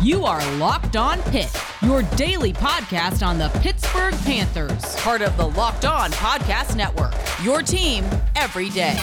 You 0.00 0.24
are 0.26 0.40
Locked 0.58 0.94
On 0.94 1.20
Pitt, 1.22 1.52
your 1.82 2.02
daily 2.14 2.52
podcast 2.52 3.26
on 3.26 3.36
the 3.36 3.48
Pittsburgh 3.60 4.14
Panthers, 4.18 4.94
part 5.00 5.22
of 5.22 5.36
the 5.36 5.48
Locked 5.48 5.84
On 5.84 6.12
Podcast 6.12 6.76
Network. 6.76 7.12
Your 7.42 7.62
team 7.62 8.04
every 8.36 8.68
day. 8.70 8.96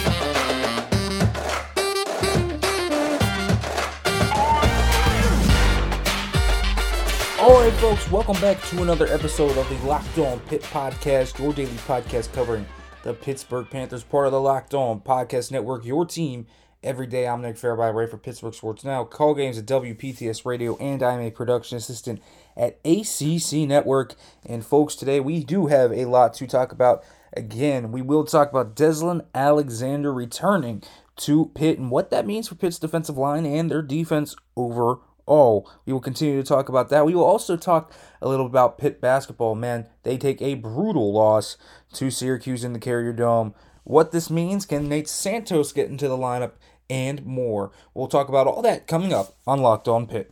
All 7.42 7.60
right, 7.60 7.74
folks, 7.74 8.10
welcome 8.10 8.40
back 8.40 8.64
to 8.70 8.82
another 8.82 9.08
episode 9.08 9.58
of 9.58 9.68
the 9.68 9.86
Locked 9.86 10.18
On 10.18 10.40
Pitt 10.40 10.62
Podcast, 10.62 11.38
your 11.38 11.52
daily 11.52 11.76
podcast 11.80 12.32
covering 12.32 12.66
the 13.04 13.14
Pittsburgh 13.14 13.70
Panthers, 13.70 14.06
part 14.06 14.28
of 14.28 14.32
the 14.32 14.40
Locked 14.40 14.74
On 14.74 15.02
Podcast 15.02 15.52
Network, 15.52 15.84
your 15.84 16.06
team 16.06 16.48
every 16.86 17.08
day. 17.08 17.28
I'm 17.28 17.42
Nick 17.42 17.56
Farabaugh, 17.56 17.94
right 17.94 18.10
for 18.10 18.18
Pittsburgh 18.18 18.54
Sports 18.54 18.84
Now, 18.84 19.04
call 19.04 19.34
games 19.34 19.58
at 19.58 19.66
WPTS 19.66 20.46
Radio, 20.46 20.78
and 20.78 21.02
I'm 21.02 21.20
a 21.20 21.32
production 21.32 21.78
assistant 21.78 22.22
at 22.56 22.80
ACC 22.86 23.68
Network. 23.68 24.14
And, 24.46 24.64
folks, 24.64 24.96
today 24.96 25.20
we 25.20 25.44
do 25.44 25.66
have 25.66 25.92
a 25.92 26.06
lot 26.06 26.36
to 26.36 26.46
talk 26.46 26.72
about. 26.72 27.04
Again, 27.34 27.92
we 27.92 28.04
will 28.04 28.24
talk 28.24 28.52
about 28.52 28.76
Deslin 28.76 29.26
Alexander 29.34 30.14
returning 30.14 30.84
to 31.18 31.52
Pitt 31.56 31.80
and 31.80 31.90
what 31.90 32.12
that 32.12 32.28
means 32.28 32.48
for 32.48 32.56
Pitt's 32.56 32.78
defensive 32.78 33.18
line 33.18 33.48
and 33.48 33.72
their 33.72 33.82
defense 33.82 34.36
overall 34.56 35.02
all. 35.26 35.68
We 35.88 35.94
will 35.94 36.02
continue 36.02 36.40
to 36.40 36.48
talk 36.48 36.70
about 36.70 36.90
that. 36.90 37.06
We 37.06 37.16
will 37.16 37.24
also 37.24 37.58
talk 37.58 37.92
a 38.22 38.30
little 38.30 38.46
about 38.46 38.78
Pitt 38.78 39.02
basketball. 39.02 39.56
Man, 39.56 39.88
they 40.04 40.18
take 40.18 40.40
a 40.40 40.54
brutal 40.54 41.12
loss 41.12 41.58
to 41.94 42.12
Syracuse 42.12 42.64
in 42.64 42.74
the 42.74 42.80
Carrier 42.80 43.12
Dome. 43.12 43.56
What 43.84 44.12
this 44.12 44.32
means, 44.32 44.66
can 44.66 44.90
Nate 44.90 45.08
Santos 45.08 45.72
get 45.72 45.90
into 45.90 46.08
the 46.08 46.18
lineup, 46.18 46.54
and 46.90 47.26
more. 47.26 47.72
We'll 47.94 48.08
talk 48.08 48.30
about 48.30 48.48
all 48.48 48.62
that 48.62 48.88
coming 48.88 49.14
up 49.14 49.36
on 49.46 49.62
Locked 49.62 49.88
On 49.88 50.08
Pitt. 50.08 50.32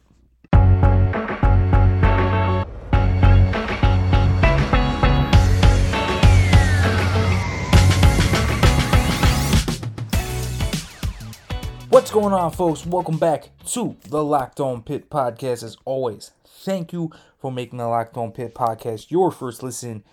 What's 11.93 12.09
going 12.09 12.33
on, 12.33 12.51
folks? 12.51 12.87
Welcome 12.87 13.19
back 13.19 13.51
to 13.67 13.95
the 14.09 14.23
Locked 14.23 14.59
On 14.59 14.81
Pitt 14.81 15.11
podcast. 15.11 15.61
As 15.61 15.77
always, 15.85 16.31
thank 16.43 16.91
you 16.91 17.11
for 17.37 17.51
making 17.51 17.77
the 17.77 17.87
Locked 17.87 18.17
On 18.17 18.31
Pitt 18.31 18.55
podcast 18.55 19.11
your 19.11 19.29
first 19.29 19.61
listen 19.61 20.03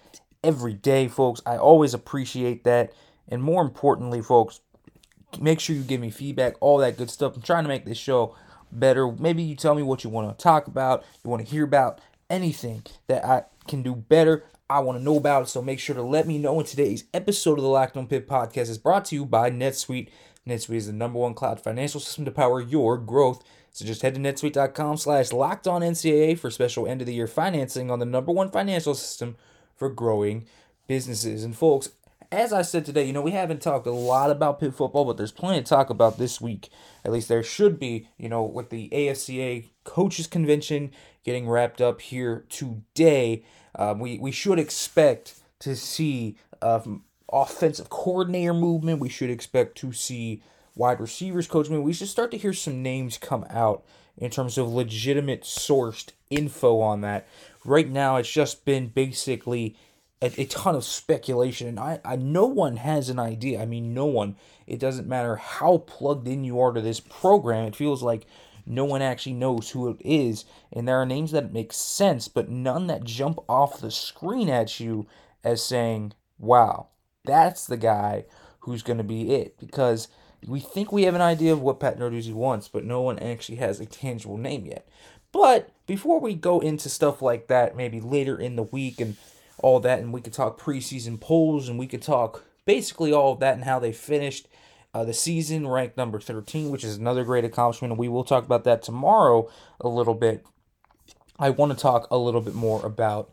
every 0.45 0.75
day, 0.75 1.09
folks. 1.09 1.41
I 1.47 1.57
always 1.57 1.95
appreciate 1.95 2.65
that. 2.65 2.93
And 3.29 3.43
more 3.43 3.63
importantly, 3.63 4.21
folks, 4.21 4.61
make 5.39 5.61
sure 5.61 5.77
you 5.77 5.83
give 5.83 6.01
me 6.01 6.11
feedback, 6.11 6.55
all 6.61 6.79
that 6.79 6.97
good 6.97 7.11
stuff. 7.11 7.37
I'm 7.37 7.43
trying 7.43 7.65
to 7.65 7.69
make 7.69 7.85
this 7.85 7.99
show 7.99 8.35
better. 8.73 9.11
Maybe 9.11 9.43
you 9.43 9.55
tell 9.55 9.75
me 9.75 9.83
what 9.83 10.05
you 10.05 10.11
want 10.11 10.37
to 10.37 10.43
talk 10.43 10.67
about, 10.67 11.05
you 11.23 11.31
want 11.31 11.45
to 11.45 11.51
hear 11.51 11.65
about, 11.65 12.01
anything 12.29 12.83
that 13.09 13.25
I 13.25 13.45
can 13.67 13.83
do 13.83 13.95
better. 13.95 14.45
I 14.69 14.79
want 14.81 14.99
to 14.99 15.05
know 15.05 15.17
about 15.17 15.43
it, 15.43 15.49
so 15.49 15.61
make 15.61 15.81
sure 15.81 15.97
to 15.97 16.03
let 16.03 16.29
me 16.29 16.39
know. 16.39 16.61
In 16.61 16.67
today's 16.67 17.05
episode 17.13 17.59
of 17.59 17.65
the 17.65 17.69
Locked 17.69 17.97
On 17.97 18.07
Pitt 18.07 18.29
podcast 18.29 18.71
is 18.71 18.79
brought 18.79 19.05
to 19.07 19.17
you 19.17 19.27
by 19.27 19.51
NetSuite. 19.51 20.09
NetSuite 20.47 20.77
is 20.77 20.87
the 20.87 20.93
number 20.93 21.19
one 21.19 21.35
cloud 21.35 21.61
financial 21.61 22.01
system 22.01 22.25
to 22.25 22.31
power 22.31 22.61
your 22.61 22.97
growth. 22.97 23.43
So 23.73 23.85
just 23.85 24.03
head 24.03 24.15
to 24.15 24.21
netsuite.com 24.21 24.97
slash 24.97 25.33
locked 25.33 25.67
on 25.67 25.83
NCAA 25.83 26.39
for 26.39 26.51
special 26.51 26.87
end 26.87 27.01
of 27.01 27.07
the 27.07 27.15
year 27.15 27.27
financing 27.27 27.91
on 27.91 27.99
the 27.99 28.05
number 28.05 28.33
one 28.33 28.51
financial 28.51 28.95
system 28.95 29.37
for 29.77 29.89
growing 29.89 30.47
businesses. 30.87 31.45
And 31.45 31.57
folks, 31.57 31.91
as 32.33 32.53
I 32.53 32.63
said 32.63 32.85
today, 32.85 33.05
you 33.05 33.13
know, 33.13 33.23
we 33.23 33.33
haven't 33.33 33.61
talked 33.61 33.87
a 33.87 33.93
lot 33.93 34.31
about 34.31 34.61
Pitt 34.61 34.75
football, 34.75 35.05
but 35.05 35.17
there's 35.17 35.33
plenty 35.33 35.63
to 35.63 35.69
talk 35.69 35.91
about 35.91 36.17
this 36.17 36.41
week. 36.41 36.69
At 37.05 37.13
least 37.13 37.29
there 37.29 37.43
should 37.43 37.79
be, 37.79 38.09
you 38.19 38.29
know, 38.29 38.45
with 38.45 38.71
the 38.71 38.89
AFCA 38.91 39.67
coaches 39.85 40.27
convention 40.27 40.93
getting 41.25 41.49
wrapped 41.49 41.81
up 41.81 42.01
here 42.01 42.45
today. 42.49 43.45
Uh, 43.75 43.95
we, 43.99 44.19
we 44.19 44.31
should 44.31 44.59
expect 44.59 45.41
to 45.61 45.75
see 45.75 46.37
uh, 46.63 46.81
offensive 47.33 47.91
coordinator 47.91 48.55
movement. 48.55 49.01
We 49.01 49.09
should 49.09 49.31
expect 49.31 49.77
to 49.79 49.93
see 49.93 50.43
wide 50.77 51.01
receivers 51.01 51.49
coach 51.49 51.67
movement. 51.67 51.85
We 51.85 51.93
should 51.93 52.09
start 52.09 52.31
to 52.31 52.39
hear 52.39 52.53
some 52.53 52.83
names 52.83 53.19
come 53.19 53.45
out 53.51 53.85
in 54.17 54.31
terms 54.31 54.57
of 54.57 54.69
legitimate 54.69 55.43
sourced 55.43 56.11
info 56.31 56.81
on 56.81 57.01
that. 57.01 57.27
Right 57.65 57.89
now, 57.89 58.17
it's 58.17 58.31
just 58.31 58.65
been 58.65 58.89
basically 58.89 59.77
a, 60.23 60.43
a 60.43 60.45
ton 60.47 60.75
of 60.75 60.85
speculation, 60.85 61.69
and 61.69 61.81
I, 61.81 62.01
I 62.05 62.17
no 62.17 62.47
one 62.47 62.77
has 62.77 63.09
an 63.09 63.19
idea. 63.19 63.61
I 63.61 63.67
mean, 63.67 63.95
no 63.95 64.07
one. 64.07 64.37
It 64.67 64.79
doesn't 64.79 65.09
matter 65.09 65.37
how 65.37 65.79
plugged 65.79 66.29
in 66.29 66.45
you 66.45 66.61
are 66.61 66.73
to 66.73 66.81
this 66.81 67.01
program. 67.01 67.67
It 67.67 67.77
feels 67.77 68.03
like 68.03 68.27
no 68.67 68.85
one 68.85 69.03
actually 69.03 69.35
knows 69.35 69.71
who 69.71 69.89
it 69.91 69.97
is, 70.05 70.45
and 70.73 70.87
there 70.87 71.01
are 71.01 71.07
names 71.07 71.33
that 71.33 71.53
make 71.53 71.73
sense, 71.73 72.29
but 72.29 72.49
none 72.49 72.87
that 72.89 73.05
jump 73.05 73.39
off 73.49 73.81
the 73.81 73.91
screen 73.91 74.49
at 74.49 74.79
you 74.79 75.07
as 75.43 75.63
saying, 75.63 76.13
"Wow, 76.39 76.89
that's 77.25 77.67
the 77.67 77.77
guy 77.77 78.25
who's 78.61 78.83
going 78.83 78.99
to 78.99 79.05
be 79.05 79.33
it 79.35 79.59
because 79.59 80.09
we 80.47 80.61
think 80.61 80.93
we 80.93 81.05
have 81.05 81.15
an 81.15 81.21
idea 81.21 81.53
of 81.53 81.61
what 81.61 81.81
Pat 81.81 81.99
Narduzzi 81.99 82.33
wants, 82.33 82.69
but 82.69 82.85
no 82.85 83.01
one 83.01 83.19
actually 83.19 83.57
has 83.57 83.81
a 83.81 83.87
tangible 83.87 84.37
name 84.37 84.67
yet. 84.67 84.89
But 85.33 85.71
before 85.87 86.21
we 86.21 86.35
go 86.35 86.61
into 86.61 86.89
stuff 86.89 87.23
like 87.23 87.47
that, 87.49 87.77
maybe 87.77 88.01
later 88.01 88.39
in 88.39 88.57
the 88.57 88.63
week 88.63 89.01
and 89.01 89.17
all 89.63 89.81
that, 89.81 90.01
and 90.01 90.13
we 90.13 90.21
could 90.21 90.33
talk 90.33 90.61
preseason 90.61 91.21
polls 91.21 91.69
and 91.69 91.79
we 91.79 91.87
could 91.87 92.03
talk 92.03 92.45
basically 92.65 93.13
all 93.13 93.33
of 93.33 93.41
that 93.41 93.55
and 93.55 93.65
how 93.65 93.79
they 93.79 93.93
finished 93.93 94.49
uh, 94.93 95.05
the 95.05 95.15
season, 95.15 95.69
ranked 95.69 95.97
number 95.97 96.21
13, 96.21 96.71
which 96.71 96.85
is 96.85 96.97
another 96.97 97.25
great 97.25 97.45
accomplishment. 97.45 97.97
We 97.97 98.09
will 98.09 98.25
talk 98.25 98.45
about 98.45 98.65
that 98.65 98.83
tomorrow 98.83 99.49
a 99.81 99.89
little 99.89 100.15
bit. 100.15 100.45
I 101.39 101.51
want 101.51 101.73
to 101.73 101.79
talk 101.79 102.07
a 102.11 102.19
little 102.19 102.41
bit 102.41 102.55
more 102.55 102.85
about 102.85 103.33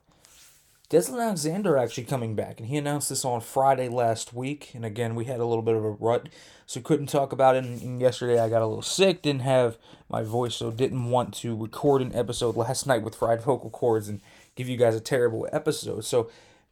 Deslin 0.90 1.22
Alexander 1.22 1.78
actually 1.78 2.06
coming 2.06 2.36
back, 2.36 2.60
and 2.60 2.70
he 2.70 2.78
announced 2.78 3.10
this 3.10 3.26
on 3.26 3.42
Friday 3.42 3.90
last 3.90 4.34
week. 4.34 4.72
And 4.74 4.86
again, 4.86 5.16
we 5.16 5.26
had 5.26 5.42
a 5.42 5.46
little 5.46 5.62
bit 5.62 5.76
of 5.76 5.84
a 5.84 5.90
rut, 5.90 6.30
so 6.66 6.80
couldn't 6.80 7.08
talk 7.08 7.34
about 7.34 7.58
it. 7.58 7.66
And, 7.66 7.82
and 7.82 8.00
yesterday, 8.00 8.40
I 8.40 8.48
got 8.48 8.62
a 8.62 8.68
little 8.68 8.82
sick, 8.82 9.22
didn't 9.22 9.42
have 9.42 9.78
my 10.10 10.24
voice, 10.24 10.56
so 10.56 10.72
didn't 10.72 11.10
want 11.10 11.34
to 11.36 11.58
record 11.58 12.02
an 12.02 12.16
episode 12.16 12.56
last 12.56 12.88
night 12.88 13.02
with 13.02 13.16
fried 13.16 13.42
vocal 13.42 13.70
cords 13.70 14.08
and 14.08 14.22
give 14.58 14.68
you 14.68 14.76
guys 14.76 14.96
a 14.96 15.00
terrible 15.00 15.48
episode. 15.54 16.04
So 16.04 16.30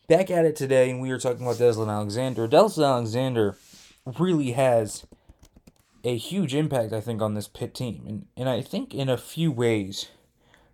back 0.10 0.30
at 0.30 0.44
it 0.44 0.56
today, 0.56 0.90
and 0.90 1.00
we 1.00 1.10
were 1.10 1.20
talking 1.20 1.44
about 1.44 1.58
Deslin 1.58 1.90
Alexander. 1.90 2.48
Deslin 2.48 2.86
Alexander 2.86 3.56
really 4.20 4.52
has 4.52 5.06
a 6.04 6.18
huge 6.18 6.54
impact, 6.54 6.92
I 6.92 7.00
think, 7.00 7.22
on 7.22 7.36
this 7.36 7.48
Pitt 7.48 7.74
team, 7.74 8.04
and 8.08 8.26
and 8.36 8.50
I 8.50 8.62
think 8.62 8.94
in 8.94 9.08
a 9.08 9.18
few 9.18 9.52
ways, 9.52 10.10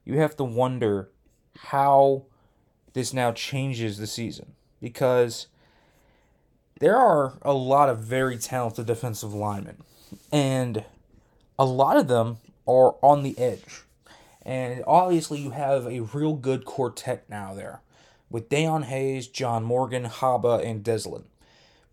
you 0.04 0.18
have 0.18 0.36
to 0.38 0.44
wonder 0.44 1.10
how 1.58 2.26
this 2.94 3.14
now 3.14 3.32
changes 3.32 3.98
the 3.98 4.08
season 4.08 4.54
because 4.82 5.48
there 6.80 6.98
are 6.98 7.38
a 7.44 7.54
lot 7.54 7.90
of 7.90 8.00
very 8.00 8.38
talented 8.38 8.88
defensive 8.88 9.34
linemen, 9.34 9.84
and 10.32 10.84
a 11.60 11.66
lot 11.66 11.96
of 11.96 12.08
them 12.08 12.38
are 12.68 12.96
on 13.02 13.24
the 13.24 13.38
edge. 13.38 13.84
And 14.44 14.84
obviously, 14.88 15.40
you 15.40 15.52
have 15.52 15.86
a 15.86 16.02
real 16.02 16.34
good 16.36 16.66
quartet 16.66 17.26
now 17.30 17.54
there 17.54 17.82
with 18.30 18.50
Dayon 18.50 18.86
Hayes, 18.86 19.28
John 19.28 19.64
Morgan, 19.64 20.06
Haba, 20.06 20.66
and 20.66 20.84
Deslin. 20.84 21.26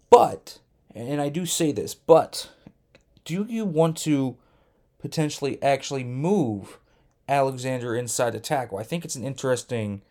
But, 0.08 0.58
and 0.94 1.20
I 1.20 1.28
do 1.28 1.44
say 1.44 1.72
this, 1.72 1.94
but 1.94 2.50
do 3.24 3.44
you 3.48 3.64
want 3.64 3.96
to 3.98 4.36
potentially 4.98 5.62
actually 5.62 6.04
move 6.04 6.78
Alexander 7.28 7.94
inside 7.94 8.30
the 8.30 8.40
tackle? 8.40 8.78
I 8.78 8.84
think 8.84 9.04
it's 9.04 9.16
an 9.16 9.24
interesting 9.24 10.02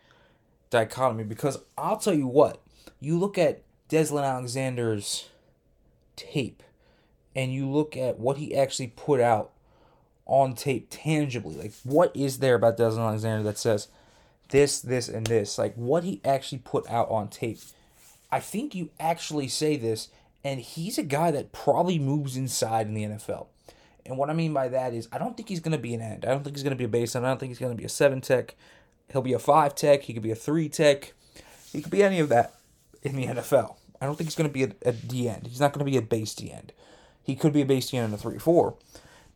dichotomy 0.69 1.23
because 1.23 1.59
I'll 1.77 1.97
tell 1.97 2.13
you 2.13 2.27
what, 2.27 2.61
you 2.99 3.17
look 3.17 3.37
at 3.37 3.63
Deslin 3.89 4.23
Alexander's 4.23 5.29
tape 6.15 6.61
and 7.35 7.53
you 7.53 7.67
look 7.67 7.95
at 7.95 8.19
what 8.19 8.37
he 8.37 8.55
actually 8.55 8.87
put 8.87 9.19
out 9.19 9.51
on 10.27 10.53
tape 10.53 10.87
tangibly. 10.89 11.55
Like, 11.55 11.73
what 11.83 12.15
is 12.15 12.39
there 12.39 12.55
about 12.55 12.77
Deslin 12.77 12.99
Alexander 12.99 13.43
that 13.43 13.57
says 13.57 13.87
this, 14.49 14.79
this, 14.79 15.09
and 15.09 15.25
this? 15.25 15.57
Like, 15.57 15.73
what 15.75 16.03
he 16.03 16.21
actually 16.23 16.59
put 16.59 16.87
out 16.89 17.09
on 17.09 17.29
tape. 17.29 17.59
I 18.31 18.39
think 18.39 18.75
you 18.75 18.89
actually 18.99 19.47
say 19.47 19.77
this, 19.77 20.09
and 20.43 20.59
he's 20.59 20.97
a 20.97 21.03
guy 21.03 21.31
that 21.31 21.51
probably 21.51 21.97
moves 21.97 22.37
inside 22.37 22.87
in 22.87 22.93
the 22.93 23.03
NFL. 23.03 23.47
And 24.05 24.17
what 24.17 24.29
I 24.29 24.33
mean 24.33 24.53
by 24.53 24.67
that 24.69 24.93
is, 24.93 25.07
I 25.11 25.17
don't 25.17 25.35
think 25.35 25.49
he's 25.49 25.59
going 25.59 25.73
to 25.73 25.77
be 25.77 25.93
an 25.93 26.01
end. 26.01 26.25
I 26.25 26.29
don't 26.29 26.43
think 26.43 26.55
he's 26.55 26.63
going 26.63 26.75
to 26.75 26.77
be 26.77 26.85
a 26.85 26.89
base. 26.89 27.15
I 27.15 27.19
don't 27.19 27.39
think 27.39 27.49
he's 27.49 27.59
going 27.59 27.73
to 27.73 27.77
be 27.77 27.85
a 27.85 27.89
seven 27.89 28.21
tech. 28.21 28.55
He'll 29.11 29.21
be 29.21 29.33
a 29.33 29.39
five 29.39 29.75
tech. 29.75 30.03
He 30.03 30.13
could 30.13 30.23
be 30.23 30.31
a 30.31 30.35
three 30.35 30.69
tech. 30.69 31.13
He 31.71 31.81
could 31.81 31.91
be 31.91 32.03
any 32.03 32.19
of 32.19 32.29
that 32.29 32.53
in 33.03 33.15
the 33.15 33.25
NFL. 33.25 33.75
I 34.01 34.05
don't 34.05 34.15
think 34.15 34.29
he's 34.29 34.35
going 34.35 34.49
to 34.49 34.53
be 34.53 34.63
a, 34.63 34.71
a 34.89 34.93
D 34.93 35.27
end. 35.27 35.47
He's 35.47 35.59
not 35.59 35.73
going 35.73 35.85
to 35.85 35.91
be 35.91 35.97
a 35.97 36.01
base 36.01 36.33
D 36.33 36.51
end. 36.51 36.71
He 37.23 37.35
could 37.35 37.53
be 37.53 37.61
a 37.61 37.65
base 37.65 37.89
D 37.89 37.97
end 37.97 38.07
in 38.07 38.13
a 38.13 38.17
three 38.17 38.39
four, 38.39 38.75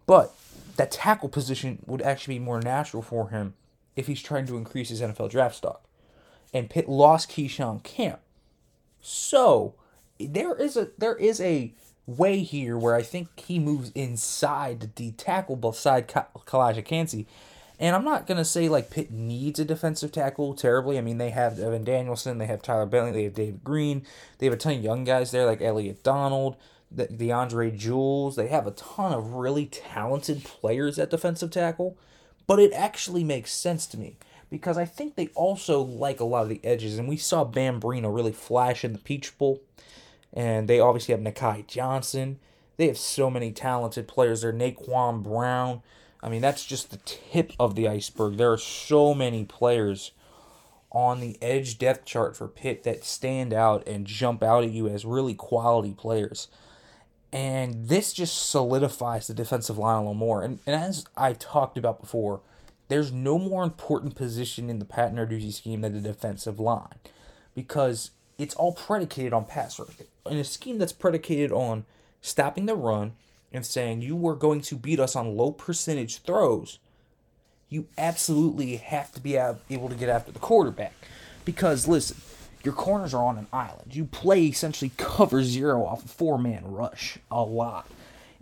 but 0.05 0.33
that 0.77 0.91
tackle 0.91 1.29
position 1.29 1.79
would 1.85 2.01
actually 2.01 2.35
be 2.35 2.45
more 2.45 2.61
natural 2.61 3.03
for 3.03 3.29
him 3.29 3.53
if 3.95 4.07
he's 4.07 4.21
trying 4.21 4.45
to 4.47 4.57
increase 4.57 4.89
his 4.89 5.01
NFL 5.01 5.31
draft 5.31 5.55
stock. 5.55 5.83
And 6.53 6.69
Pitt 6.69 6.89
lost 6.89 7.29
Keyshawn 7.29 7.83
Camp, 7.83 8.19
so 9.01 9.75
there 10.19 10.55
is 10.55 10.75
a 10.77 10.89
there 10.97 11.15
is 11.15 11.39
a 11.39 11.73
way 12.05 12.39
here 12.39 12.77
where 12.77 12.95
I 12.95 13.01
think 13.01 13.39
he 13.39 13.59
moves 13.59 13.91
inside 13.91 14.95
the 14.95 15.11
tackle 15.11 15.55
beside 15.55 16.07
Calijah 16.07 16.83
Kancey 16.83 17.27
And 17.79 17.95
I'm 17.95 18.03
not 18.03 18.27
gonna 18.27 18.45
say 18.45 18.69
like 18.69 18.89
Pitt 18.89 19.11
needs 19.11 19.59
a 19.59 19.65
defensive 19.65 20.11
tackle 20.11 20.53
terribly. 20.53 20.97
I 20.97 21.01
mean, 21.01 21.17
they 21.17 21.29
have 21.29 21.59
Evan 21.59 21.83
Danielson, 21.83 22.37
they 22.37 22.47
have 22.47 22.61
Tyler 22.61 22.85
Bentley, 22.85 23.11
they 23.11 23.23
have 23.23 23.33
David 23.33 23.63
Green, 23.63 24.05
they 24.37 24.45
have 24.47 24.53
a 24.53 24.57
ton 24.57 24.73
of 24.73 24.83
young 24.83 25.03
guys 25.03 25.31
there 25.31 25.45
like 25.45 25.61
Elliot 25.61 26.03
Donald, 26.03 26.57
the 26.91 27.07
DeAndre 27.07 27.75
Jules. 27.77 28.35
They 28.35 28.47
have 28.47 28.67
a 28.67 28.71
ton 28.71 29.13
of 29.13 29.33
really 29.33 29.65
talented 29.65 30.43
players 30.43 30.99
at 30.99 31.09
defensive 31.09 31.51
tackle. 31.51 31.97
But 32.47 32.59
it 32.59 32.73
actually 32.73 33.23
makes 33.23 33.53
sense 33.53 33.87
to 33.87 33.97
me 33.97 34.17
because 34.49 34.77
I 34.77 34.85
think 34.85 35.15
they 35.15 35.27
also 35.29 35.81
like 35.81 36.19
a 36.19 36.25
lot 36.25 36.43
of 36.43 36.49
the 36.49 36.59
edges. 36.63 36.97
And 36.97 37.07
we 37.07 37.17
saw 37.17 37.43
Bam 37.43 37.79
Brima 37.79 38.13
really 38.13 38.33
flash 38.33 38.83
in 38.83 38.93
the 38.93 38.99
Peach 38.99 39.37
Bowl. 39.37 39.61
And 40.33 40.67
they 40.67 40.79
obviously 40.79 41.13
have 41.13 41.21
Nahki 41.21 41.65
Johnson. 41.67 42.39
They 42.77 42.87
have 42.87 42.97
so 42.97 43.29
many 43.29 43.51
talented 43.51 44.07
players 44.07 44.41
there. 44.41 44.53
Naquan 44.53 45.23
Brown. 45.23 45.81
I 46.23 46.29
mean, 46.29 46.41
that's 46.41 46.65
just 46.65 46.91
the 46.91 46.99
tip 47.05 47.53
of 47.59 47.75
the 47.75 47.87
iceberg. 47.87 48.37
There 48.37 48.51
are 48.51 48.57
so 48.57 49.13
many 49.13 49.45
players 49.45 50.11
on 50.91 51.19
the 51.19 51.37
edge 51.41 51.77
depth 51.77 52.05
chart 52.05 52.35
for 52.35 52.47
Pitt 52.47 52.83
that 52.83 53.05
stand 53.05 53.53
out 53.53 53.87
and 53.87 54.05
jump 54.05 54.43
out 54.43 54.63
at 54.63 54.71
you 54.71 54.87
as 54.87 55.05
really 55.05 55.33
quality 55.33 55.93
players. 55.93 56.47
And 57.33 57.87
this 57.87 58.11
just 58.11 58.49
solidifies 58.49 59.27
the 59.27 59.33
defensive 59.33 59.77
line 59.77 59.95
a 59.95 59.99
little 59.99 60.13
more. 60.13 60.43
And, 60.43 60.59
and 60.65 60.75
as 60.75 61.05
I 61.15 61.33
talked 61.33 61.77
about 61.77 62.01
before, 62.01 62.41
there's 62.89 63.11
no 63.11 63.39
more 63.39 63.63
important 63.63 64.15
position 64.15 64.69
in 64.69 64.79
the 64.79 64.85
Pat 64.85 65.13
Narduzzi 65.13 65.53
scheme 65.53 65.81
than 65.81 65.93
the 65.93 66.01
defensive 66.01 66.59
line 66.59 66.99
because 67.55 68.11
it's 68.37 68.55
all 68.55 68.73
predicated 68.73 69.31
on 69.31 69.45
pass 69.45 69.79
rush. 69.79 69.95
In 70.25 70.37
a 70.37 70.43
scheme 70.43 70.77
that's 70.77 70.91
predicated 70.91 71.53
on 71.53 71.85
stopping 72.21 72.65
the 72.65 72.75
run 72.75 73.13
and 73.53 73.65
saying 73.65 74.01
you 74.01 74.15
were 74.15 74.35
going 74.35 74.61
to 74.61 74.75
beat 74.75 74.99
us 74.99 75.15
on 75.15 75.37
low 75.37 75.51
percentage 75.51 76.19
throws, 76.19 76.79
you 77.69 77.87
absolutely 77.97 78.75
have 78.75 79.11
to 79.13 79.21
be 79.21 79.35
able 79.35 79.89
to 79.89 79.95
get 79.95 80.09
after 80.09 80.31
the 80.31 80.39
quarterback. 80.39 80.93
Because 81.45 81.87
listen, 81.87 82.17
your 82.63 82.73
corners 82.73 83.13
are 83.13 83.23
on 83.23 83.37
an 83.37 83.47
island. 83.51 83.95
You 83.95 84.05
play 84.05 84.45
essentially 84.45 84.91
cover 84.97 85.43
zero 85.43 85.85
off 85.85 86.05
a 86.05 86.07
four 86.07 86.37
man 86.37 86.63
rush 86.65 87.17
a 87.29 87.41
lot. 87.43 87.87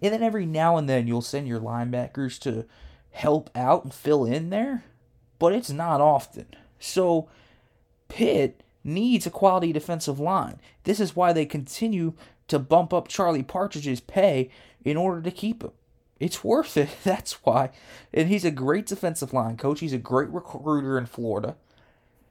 And 0.02 0.14
then 0.14 0.24
every 0.24 0.46
now 0.46 0.78
and 0.78 0.88
then 0.88 1.08
you'll 1.08 1.22
send 1.22 1.48
your 1.48 1.60
linebackers 1.60 2.40
to 2.42 2.66
help 3.12 3.50
out 3.56 3.84
and 3.84 3.94
fill 3.94 4.26
in 4.26 4.50
there, 4.50 4.84
but 5.40 5.54
it's 5.54 5.70
not 5.70 6.00
often. 6.00 6.48
So 6.80 7.28
Pitt 8.08 8.64
needs 8.84 9.26
a 9.26 9.32
quality 9.32 9.74
defensive 9.74 10.20
line. 10.20 10.60
This 10.84 11.00
is 11.00 11.16
why 11.16 11.34
they 11.34 11.46
continue 11.46 12.14
to 12.48 12.60
bump 12.60 12.94
up 12.94 13.08
Charlie 13.08 13.44
Partridge's 13.44 14.00
pay 14.00 14.50
in 14.84 14.98
order 14.98 15.22
to 15.22 15.32
keep 15.32 15.64
him. 15.64 15.72
It's 16.20 16.44
worth 16.44 16.78
it. 16.78 16.90
That's 17.04 17.34
why. 17.46 17.70
And 18.14 18.30
he's 18.30 18.46
a 18.46 18.52
great 18.52 18.86
defensive 18.86 19.34
line 19.34 19.58
coach. 19.58 19.80
He's 19.80 19.94
a 19.94 19.98
great 19.98 20.30
recruiter 20.30 20.98
in 20.98 21.06
Florida. 21.06 21.56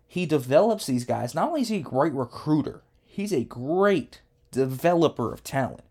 He 0.08 0.25
develops 0.25 0.87
these 0.87 1.05
guys. 1.05 1.34
Not 1.34 1.49
only 1.49 1.60
is 1.60 1.69
he 1.69 1.76
a 1.76 1.82
great 1.82 2.14
recruiter, 2.14 2.81
he's 3.05 3.32
a 3.32 3.44
great 3.44 4.22
developer 4.50 5.32
of 5.32 5.44
talent. 5.44 5.82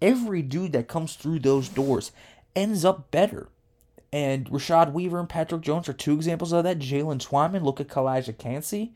Every 0.00 0.40
dude 0.40 0.72
that 0.72 0.88
comes 0.88 1.16
through 1.16 1.40
those 1.40 1.68
doors 1.68 2.12
ends 2.54 2.84
up 2.84 3.10
better. 3.10 3.48
And 4.12 4.46
Rashad 4.46 4.92
Weaver 4.92 5.18
and 5.18 5.28
Patrick 5.28 5.62
Jones 5.62 5.88
are 5.88 5.92
two 5.92 6.14
examples 6.14 6.52
of 6.52 6.62
that. 6.64 6.78
Jaylen 6.78 7.18
Twyman, 7.18 7.64
look 7.64 7.80
at 7.80 7.88
Calijah 7.88 8.38
Kancey. 8.38 8.92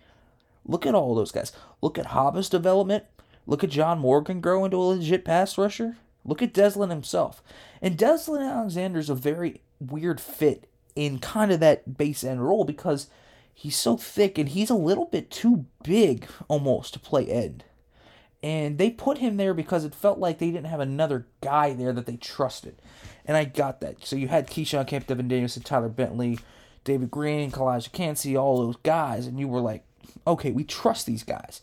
Look 0.64 0.86
at 0.86 0.94
all 0.94 1.14
those 1.14 1.32
guys. 1.32 1.52
Look 1.82 1.98
at 1.98 2.06
Haba's 2.06 2.48
development. 2.48 3.04
Look 3.46 3.64
at 3.64 3.70
John 3.70 3.98
Morgan 3.98 4.40
grow 4.40 4.64
into 4.64 4.76
a 4.76 4.78
legit 4.78 5.24
pass 5.24 5.58
rusher. 5.58 5.96
Look 6.24 6.42
at 6.42 6.54
Deslin 6.54 6.90
himself. 6.90 7.42
And 7.82 7.98
Deslin 7.98 8.48
Alexander's 8.48 9.10
a 9.10 9.14
very 9.14 9.62
weird 9.80 10.20
fit 10.20 10.68
in 10.94 11.18
kind 11.18 11.50
of 11.50 11.60
that 11.60 11.96
base 11.96 12.22
end 12.22 12.46
role 12.46 12.64
because 12.64 13.08
he's 13.60 13.76
so 13.76 13.94
thick 13.94 14.38
and 14.38 14.48
he's 14.48 14.70
a 14.70 14.74
little 14.74 15.04
bit 15.04 15.30
too 15.30 15.66
big 15.84 16.26
almost 16.48 16.94
to 16.94 16.98
play 16.98 17.26
end. 17.26 17.62
And 18.42 18.78
they 18.78 18.88
put 18.88 19.18
him 19.18 19.36
there 19.36 19.52
because 19.52 19.84
it 19.84 19.94
felt 19.94 20.18
like 20.18 20.38
they 20.38 20.50
didn't 20.50 20.70
have 20.70 20.80
another 20.80 21.26
guy 21.42 21.74
there 21.74 21.92
that 21.92 22.06
they 22.06 22.16
trusted. 22.16 22.80
And 23.26 23.36
I 23.36 23.44
got 23.44 23.82
that. 23.82 24.06
So 24.06 24.16
you 24.16 24.28
had 24.28 24.48
Keyshawn 24.48 24.86
Camp, 24.86 25.06
Devin 25.06 25.28
Danielson, 25.28 25.62
Tyler 25.62 25.90
Bentley, 25.90 26.38
David 26.84 27.10
Green, 27.10 27.50
Calijah 27.50 27.92
Kancey, 27.92 28.34
all 28.34 28.64
those 28.64 28.76
guys. 28.76 29.26
And 29.26 29.38
you 29.38 29.46
were 29.46 29.60
like, 29.60 29.84
okay, 30.26 30.52
we 30.52 30.64
trust 30.64 31.04
these 31.04 31.22
guys. 31.22 31.60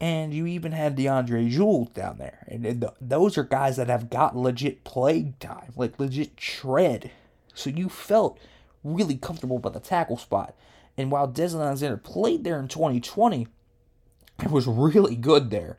And 0.00 0.32
you 0.32 0.46
even 0.46 0.70
had 0.70 0.96
DeAndre 0.96 1.50
Jules 1.50 1.88
down 1.88 2.18
there. 2.18 2.46
And, 2.46 2.64
and 2.64 2.88
those 3.00 3.36
are 3.36 3.42
guys 3.42 3.76
that 3.78 3.88
have 3.88 4.10
got 4.10 4.36
legit 4.36 4.84
play 4.84 5.34
time, 5.40 5.72
like 5.74 5.98
legit 5.98 6.36
tread. 6.36 7.10
So 7.52 7.68
you 7.68 7.88
felt 7.88 8.38
really 8.84 9.16
comfortable 9.16 9.56
about 9.56 9.72
the 9.72 9.80
tackle 9.80 10.16
spot. 10.16 10.54
And 11.00 11.10
while 11.10 11.26
Deslin 11.26 11.64
Alexander 11.64 11.96
played 11.96 12.44
there 12.44 12.60
in 12.60 12.68
2020 12.68 13.48
and 14.38 14.50
was 14.50 14.66
really 14.66 15.16
good 15.16 15.50
there, 15.50 15.78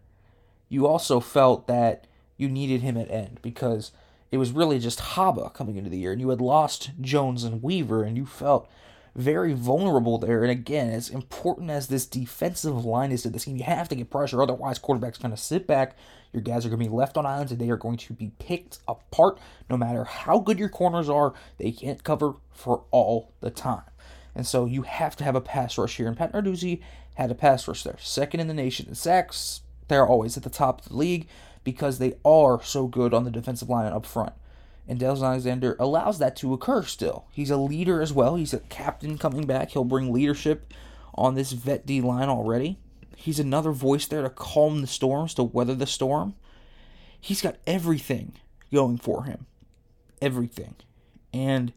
you 0.68 0.88
also 0.88 1.19
felt 1.19 1.68
that 1.68 2.07
you 2.38 2.50
needed 2.50 2.81
him 2.81 2.97
at 2.97 3.12
end 3.12 3.39
because 3.41 3.91
it 4.31 4.38
was 4.38 4.51
really 4.51 4.79
just 4.79 5.00
Haba 5.00 5.53
coming 5.53 5.75
into 5.75 5.89
the 5.89 5.97
year. 5.97 6.12
And 6.12 6.21
you 6.21 6.29
had 6.29 6.41
lost 6.41 6.91
Jones 7.00 7.44
and 7.44 7.62
Weaver, 7.62 8.03
and 8.03 8.18
you 8.18 8.25
felt 8.25 8.68
very 9.13 9.53
vulnerable 9.53 10.18
there. 10.18 10.41
And 10.41 10.51
again, 10.51 10.89
as 10.89 11.09
important 11.09 11.69
as 11.69 11.88
this 11.88 12.06
defensive 12.06 12.85
line 12.85 13.12
is 13.12 13.23
to 13.23 13.29
this 13.29 13.45
game, 13.45 13.57
you 13.57 13.63
have 13.63 13.89
to 13.89 13.95
get 13.95 14.09
pressure. 14.09 14.41
Otherwise, 14.41 14.79
quarterback's 14.79 15.18
going 15.18 15.35
to 15.35 15.38
sit 15.38 15.68
back. 15.68 15.97
Your 16.31 16.41
guys 16.41 16.65
are 16.65 16.69
going 16.69 16.79
to 16.79 16.89
be 16.89 16.95
left 16.95 17.18
on 17.18 17.25
islands, 17.25 17.51
and 17.51 17.59
they 17.59 17.69
are 17.69 17.77
going 17.77 17.97
to 17.97 18.13
be 18.13 18.31
picked 18.39 18.79
apart. 18.88 19.38
No 19.69 19.75
matter 19.75 20.06
how 20.06 20.39
good 20.39 20.57
your 20.57 20.69
corners 20.69 21.09
are, 21.09 21.33
they 21.57 21.71
can't 21.71 22.03
cover 22.03 22.35
for 22.51 22.85
all 22.89 23.33
the 23.41 23.51
time. 23.51 23.83
And 24.36 24.48
so 24.48 24.66
you 24.66 24.83
have 24.83 25.16
to 25.18 25.24
have 25.24 25.36
a 25.36 25.42
pass 25.42 25.78
rush 25.78 25.98
here. 25.98 26.07
And 26.07 26.18
Pat 26.18 26.33
Narduzzi 26.33 26.81
had 27.16 27.31
a 27.31 27.36
pass 27.36 27.68
rush 27.68 27.83
there. 27.83 27.98
Second 28.00 28.39
in 28.39 28.48
the 28.48 28.54
nation 28.54 28.88
in 28.88 28.95
sacks. 28.95 29.62
They're 29.88 30.07
always 30.07 30.38
at 30.38 30.44
the 30.44 30.50
top 30.50 30.81
of 30.81 30.89
the 30.89 30.95
league 30.95 31.28
because 31.63 32.00
they 32.00 32.13
are 32.24 32.63
so 32.63 32.88
good 32.88 33.13
on 33.13 33.25
the 33.25 33.31
defensive 33.31 33.69
line 33.69 33.86
and 33.86 33.95
up 33.95 34.06
front. 34.06 34.33
And 34.88 35.00
Dales 35.00 35.22
Alexander 35.22 35.75
allows 35.80 36.18
that 36.19 36.36
to 36.38 36.54
occur 36.54 36.83
still. 36.83 37.25
He's 37.31 37.51
a 37.51 37.57
leader 37.57 38.01
as 38.01 38.13
well. 38.13 38.36
He's 38.36 38.54
a 38.54 38.60
captain 38.60 39.18
coming 39.18 39.45
back. 39.45 39.72
He'll 39.72 39.83
bring 39.83 40.12
leadership 40.12 40.74
on 41.13 41.36
this 41.36 41.51
vet 41.51 41.86
D 41.86 42.01
line 42.01 42.30
already. 42.30 42.78
He's 43.16 43.39
another 43.39 43.72
voice 43.72 44.07
there 44.07 44.24
to 44.24 44.30
calm 44.30 44.81
the 44.81 44.88
storms, 44.88 45.33
to 45.36 45.44
weather 45.44 45.75
the 45.75 45.86
storm. 45.86 46.36
He's 47.19 47.42
got 47.42 47.57
everything 47.68 48.33
going 48.74 48.98
for 48.98 49.25
him. 49.25 49.45
Everything. 50.22 50.75
And 51.31 51.74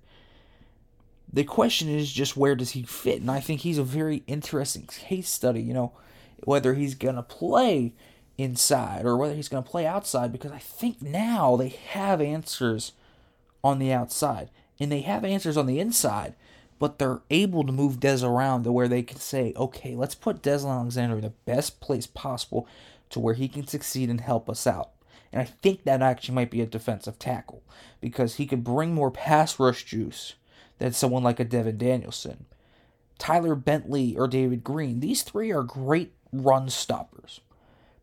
the 1.35 1.43
question 1.43 1.89
is 1.89 2.13
just 2.13 2.37
where 2.37 2.55
does 2.55 2.71
he 2.71 2.85
fit? 2.85 3.21
And 3.21 3.31
I 3.31 3.41
think 3.41 3.61
he's 3.61 3.79
a 3.79 3.85
very 3.85 4.23
interesting 4.29 4.87
case 4.87 5.29
study, 5.29 5.61
you 5.61 5.75
know, 5.75 5.93
whether 6.45 6.75
he's 6.75 6.95
going 6.95 7.17
to 7.17 7.23
play 7.23 7.93
inside 8.39 9.05
or 9.05 9.17
whether 9.17 9.35
he's 9.35 9.49
going 9.49 9.65
to 9.65 9.71
play 9.71 9.85
outside 9.85 10.31
because 10.31 10.53
I 10.53 10.59
think 10.59 11.03
now 11.03 11.57
they 11.57 11.71
have 11.71 12.21
answers 12.21 12.93
on 13.65 13.81
the 13.81 13.93
outside 13.93 14.51
and 14.79 14.93
they 14.93 15.01
have 15.01 15.25
answers 15.25 15.57
on 15.57 15.67
the 15.67 15.81
inside, 15.81 16.35
but 16.79 17.01
they're 17.01 17.23
able 17.31 17.65
to 17.65 17.73
move 17.73 17.99
Des 17.99 18.25
around 18.25 18.63
to 18.63 18.71
where 18.71 18.89
they 18.89 19.03
can 19.03 19.19
say, 19.19 19.53
okay, 19.57 19.97
let's 19.97 20.15
put 20.15 20.41
Des 20.41 20.65
Alexander 20.65 21.17
in 21.17 21.23
the 21.23 21.31
best 21.47 21.81
place 21.81 22.07
possible 22.07 22.69
to 23.11 23.19
where 23.19 23.35
he 23.35 23.49
can 23.49 23.67
succeed 23.67 24.09
and 24.09 24.21
help 24.21 24.49
us 24.49 24.69
out. 24.69 24.91
And 25.33 25.43
I 25.43 25.47
think 25.47 25.83
that 25.83 26.01
actually 26.01 26.37
might 26.37 26.53
be 26.53 26.61
a 26.61 26.67
defensive 26.67 27.19
tackle 27.19 27.65
because 28.01 28.37
he 28.37 28.47
could 28.47 28.63
bring 28.63 28.95
more 28.95 29.11
pass 29.11 29.59
rush 29.59 29.85
juice 29.85 30.35
than 30.79 30.93
someone 30.93 31.23
like 31.23 31.41
a 31.41 31.45
Devin 31.45 31.79
Danielson. 31.79 32.47
Tyler 33.19 33.55
Bentley 33.55 34.17
or 34.17 34.27
David 34.27 34.65
Green, 34.65 35.01
these 35.01 35.23
three 35.23 35.53
are 35.53 35.63
great 35.63 36.15
run 36.33 36.69
stoppers. 36.69 37.41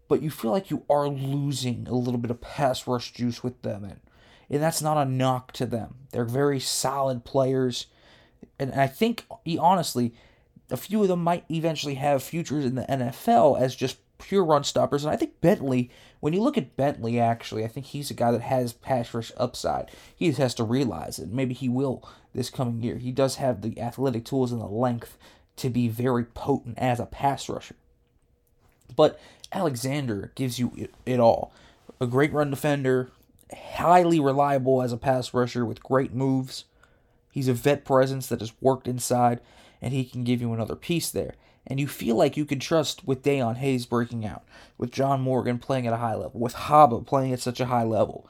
But 0.07 0.21
you 0.21 0.29
feel 0.29 0.51
like 0.51 0.69
you 0.69 0.83
are 0.89 1.07
losing 1.07 1.87
a 1.87 1.93
little 1.93 2.19
bit 2.19 2.31
of 2.31 2.41
pass 2.41 2.87
rush 2.87 3.13
juice 3.13 3.43
with 3.43 3.61
them. 3.61 3.83
And, 3.83 3.99
and 4.49 4.61
that's 4.61 4.81
not 4.81 4.97
a 4.97 5.09
knock 5.09 5.51
to 5.53 5.65
them. 5.65 5.95
They're 6.11 6.25
very 6.25 6.59
solid 6.59 7.23
players. 7.23 7.87
And 8.59 8.73
I 8.73 8.87
think, 8.87 9.25
honestly, 9.59 10.13
a 10.69 10.77
few 10.77 11.01
of 11.01 11.07
them 11.07 11.23
might 11.23 11.45
eventually 11.49 11.95
have 11.95 12.23
futures 12.23 12.65
in 12.65 12.75
the 12.75 12.83
NFL 12.83 13.59
as 13.59 13.75
just 13.75 13.97
pure 14.21 14.45
run 14.45 14.63
stoppers. 14.63 15.03
And 15.03 15.11
I 15.13 15.17
think 15.17 15.41
Bentley, 15.41 15.89
when 16.19 16.31
you 16.31 16.41
look 16.41 16.57
at 16.57 16.77
Bentley, 16.77 17.19
actually, 17.19 17.65
I 17.65 17.67
think 17.67 17.87
he's 17.87 18.09
a 18.11 18.13
guy 18.13 18.31
that 18.31 18.41
has 18.41 18.71
pass 18.71 19.13
rush 19.13 19.31
upside. 19.35 19.89
He 20.15 20.27
just 20.27 20.39
has 20.39 20.53
to 20.55 20.63
realize 20.63 21.19
it. 21.19 21.29
Maybe 21.29 21.53
he 21.53 21.67
will 21.67 22.07
this 22.33 22.49
coming 22.49 22.81
year. 22.81 22.97
He 22.97 23.11
does 23.11 23.35
have 23.35 23.61
the 23.61 23.79
athletic 23.81 24.23
tools 24.23 24.51
and 24.51 24.61
the 24.61 24.67
length 24.67 25.17
to 25.57 25.69
be 25.69 25.87
very 25.87 26.23
potent 26.23 26.77
as 26.77 26.99
a 26.99 27.05
pass 27.05 27.49
rusher. 27.49 27.75
But 28.95 29.19
Alexander 29.51 30.31
gives 30.35 30.59
you 30.59 30.71
it, 30.77 30.93
it 31.05 31.19
all. 31.19 31.51
A 31.99 32.07
great 32.07 32.31
run 32.31 32.49
defender, 32.49 33.11
highly 33.53 34.19
reliable 34.19 34.81
as 34.81 34.93
a 34.93 34.97
pass 34.97 35.33
rusher 35.33 35.65
with 35.65 35.83
great 35.83 36.13
moves. 36.13 36.65
He's 37.31 37.47
a 37.47 37.53
vet 37.53 37.85
presence 37.85 38.27
that 38.27 38.39
has 38.39 38.53
worked 38.61 38.87
inside, 38.87 39.39
and 39.81 39.93
he 39.93 40.03
can 40.03 40.23
give 40.23 40.41
you 40.41 40.53
another 40.53 40.75
piece 40.75 41.09
there 41.09 41.35
and 41.67 41.79
you 41.79 41.87
feel 41.87 42.15
like 42.15 42.37
you 42.37 42.45
can 42.45 42.59
trust 42.59 43.05
with 43.07 43.23
Dayon 43.23 43.57
Hayes 43.57 43.85
breaking 43.85 44.25
out, 44.25 44.43
with 44.77 44.91
John 44.91 45.21
Morgan 45.21 45.59
playing 45.59 45.87
at 45.87 45.93
a 45.93 45.97
high 45.97 46.15
level, 46.15 46.39
with 46.39 46.55
Haba 46.55 47.05
playing 47.05 47.33
at 47.33 47.39
such 47.39 47.59
a 47.59 47.67
high 47.67 47.83
level, 47.83 48.27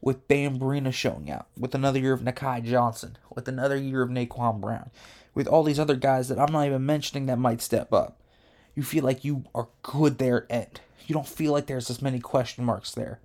with 0.00 0.28
Bam 0.28 0.58
Brima 0.58 0.92
showing 0.92 1.30
out, 1.30 1.46
with 1.58 1.74
another 1.74 1.98
year 1.98 2.12
of 2.12 2.20
Nahki 2.20 2.64
Johnson, 2.64 3.16
with 3.34 3.48
another 3.48 3.76
year 3.76 4.02
of 4.02 4.10
Naquan 4.10 4.60
Brown, 4.60 4.90
with 5.34 5.46
all 5.46 5.62
these 5.62 5.78
other 5.78 5.96
guys 5.96 6.28
that 6.28 6.38
I'm 6.38 6.52
not 6.52 6.66
even 6.66 6.84
mentioning 6.84 7.26
that 7.26 7.38
might 7.38 7.62
step 7.62 7.92
up. 7.92 8.20
You 8.74 8.82
feel 8.82 9.04
like 9.04 9.24
you 9.24 9.44
are 9.54 9.68
good 9.82 10.18
there 10.18 10.44
at 10.50 10.50
end. 10.50 10.80
You 11.06 11.14
don't 11.14 11.28
feel 11.28 11.52
like 11.52 11.66
there's 11.66 11.90
as 11.90 12.02
many 12.02 12.18
question 12.18 12.64
marks 12.64 12.90
there. 12.92 13.20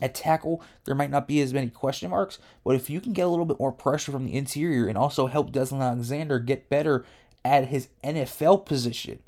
At 0.00 0.14
tackle, 0.14 0.62
there 0.84 0.94
might 0.94 1.10
not 1.10 1.28
be 1.28 1.40
as 1.42 1.52
many 1.52 1.68
question 1.68 2.10
marks, 2.10 2.38
but 2.64 2.74
if 2.74 2.88
you 2.88 3.00
can 3.00 3.12
get 3.12 3.26
a 3.26 3.28
little 3.28 3.44
bit 3.44 3.60
more 3.60 3.72
pressure 3.72 4.12
from 4.12 4.24
the 4.24 4.34
interior 4.34 4.86
and 4.86 4.96
also 4.96 5.26
help 5.26 5.52
Deslin 5.52 5.82
Alexander 5.82 6.38
get 6.38 6.70
better 6.70 7.04
at 7.44 7.68
his 7.68 7.88
NFL 8.04 8.66
position, 8.66 9.20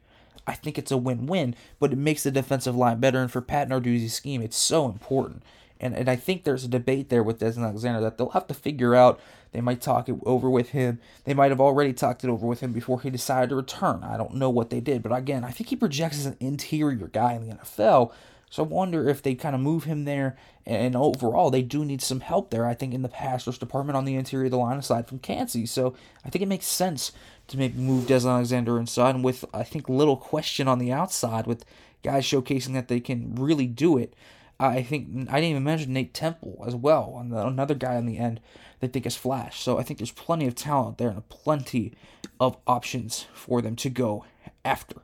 I 0.47 0.55
think 0.55 0.79
it's 0.79 0.91
a 0.91 0.97
win-win, 0.97 1.55
but 1.79 1.93
it 1.93 1.99
makes 1.99 2.25
the 2.25 2.31
defensive 2.31 2.77
line 2.77 3.01
better. 3.01 3.21
And 3.21 3.31
for 3.31 3.41
Pat 3.41 3.69
Narduzzi's 3.69 4.15
scheme, 4.15 4.43
it's 4.43 4.57
so 4.57 4.87
important. 4.87 5.43
And 5.83 5.97
and 5.97 6.09
I 6.09 6.17
think 6.17 6.45
there's 6.45 6.65
a 6.65 6.69
debate 6.69 7.09
there 7.09 7.25
with 7.25 7.41
Deslin 7.41 7.65
Alexander 7.65 8.01
that 8.01 8.17
they'll 8.17 8.31
have 8.31 8.47
to 8.47 8.55
figure 8.55 8.95
out. 8.95 9.21
They 9.51 9.61
might 9.61 9.83
talk 9.83 10.09
it 10.09 10.17
over 10.25 10.49
with 10.49 10.71
him. 10.71 10.99
They 11.25 11.35
might 11.35 11.51
have 11.51 11.61
already 11.61 11.93
talked 11.93 12.25
it 12.25 12.31
over 12.31 12.47
with 12.47 12.61
him 12.61 12.73
before 12.73 13.01
he 13.01 13.11
decided 13.11 13.51
to 13.51 13.57
return. 13.57 14.03
I 14.03 14.17
don't 14.17 14.35
know 14.35 14.49
what 14.49 14.71
they 14.71 14.81
did, 14.81 15.03
but 15.03 15.13
again, 15.13 15.45
I 15.45 15.51
think 15.51 15.69
he 15.69 15.77
projects 15.77 16.19
as 16.19 16.27
an 16.27 16.37
interior 16.41 17.09
guy 17.09 17.35
in 17.35 17.47
the 17.47 17.57
NFL. 17.57 18.13
So 18.49 18.65
I 18.65 18.67
wonder 18.67 19.09
if 19.09 19.23
they 19.23 19.35
kind 19.35 19.55
of 19.55 19.61
move 19.61 19.85
him 19.85 20.05
there. 20.05 20.37
And 20.65 20.95
overall, 20.95 21.51
they 21.51 21.63
do 21.63 21.85
need 21.85 22.01
some 22.01 22.21
help 22.21 22.51
there, 22.51 22.67
I 22.67 22.75
think, 22.75 22.95
in 22.95 23.03
the 23.03 23.09
pass 23.09 23.47
rush 23.47 23.59
department 23.59 23.97
on 23.97 24.05
the 24.05 24.15
interior 24.15 24.45
of 24.45 24.51
the 24.53 24.59
line 24.59 24.79
aside 24.79 25.09
from 25.09 25.19
Kancey. 25.19 25.67
So 25.67 25.95
I 26.25 26.31
think 26.31 26.43
it 26.43 26.49
makes 26.49 26.67
sense 26.67 27.13
to 27.49 27.59
maybe 27.59 27.79
move 27.79 28.07
Des 28.07 28.27
Alexander 28.27 28.79
inside 28.79 29.15
and 29.15 29.25
with, 29.25 29.45
I 29.53 29.63
think, 29.63 29.89
little 29.89 30.17
question 30.17 30.69
on 30.69 30.79
the 30.79 30.93
outside 30.93 31.47
with 31.47 31.65
guys 32.03 32.25
showcasing 32.25 32.73
that 32.75 32.89
they 32.89 33.01
can 33.01 33.35
really 33.35 33.67
do 33.67 33.99
it. 33.99 34.15
I 34.61 34.83
think 34.83 35.29
I 35.29 35.41
didn't 35.41 35.51
even 35.51 35.65
mention 35.65 35.93
Nate 35.93 36.15
Temple 36.15 36.63
as 36.67 36.77
well, 36.77 37.19
another 37.19 37.75
guy 37.75 37.97
on 37.97 38.07
the 38.07 38.19
end 38.19 38.41
they 38.79 38.87
think 38.87 39.07
is 39.07 39.17
flash. 39.17 39.61
So 39.61 39.79
I 39.79 39.83
think 39.83 39.99
there's 39.99 40.13
plenty 40.13 40.47
of 40.47 40.55
talent 40.55 40.99
there 40.99 41.09
and 41.09 41.29
plenty 41.29 41.93
of 42.39 42.57
options 42.67 43.27
for 43.33 43.61
them 43.61 43.77
to 43.77 43.91
go 43.91 44.25
after. 44.65 45.03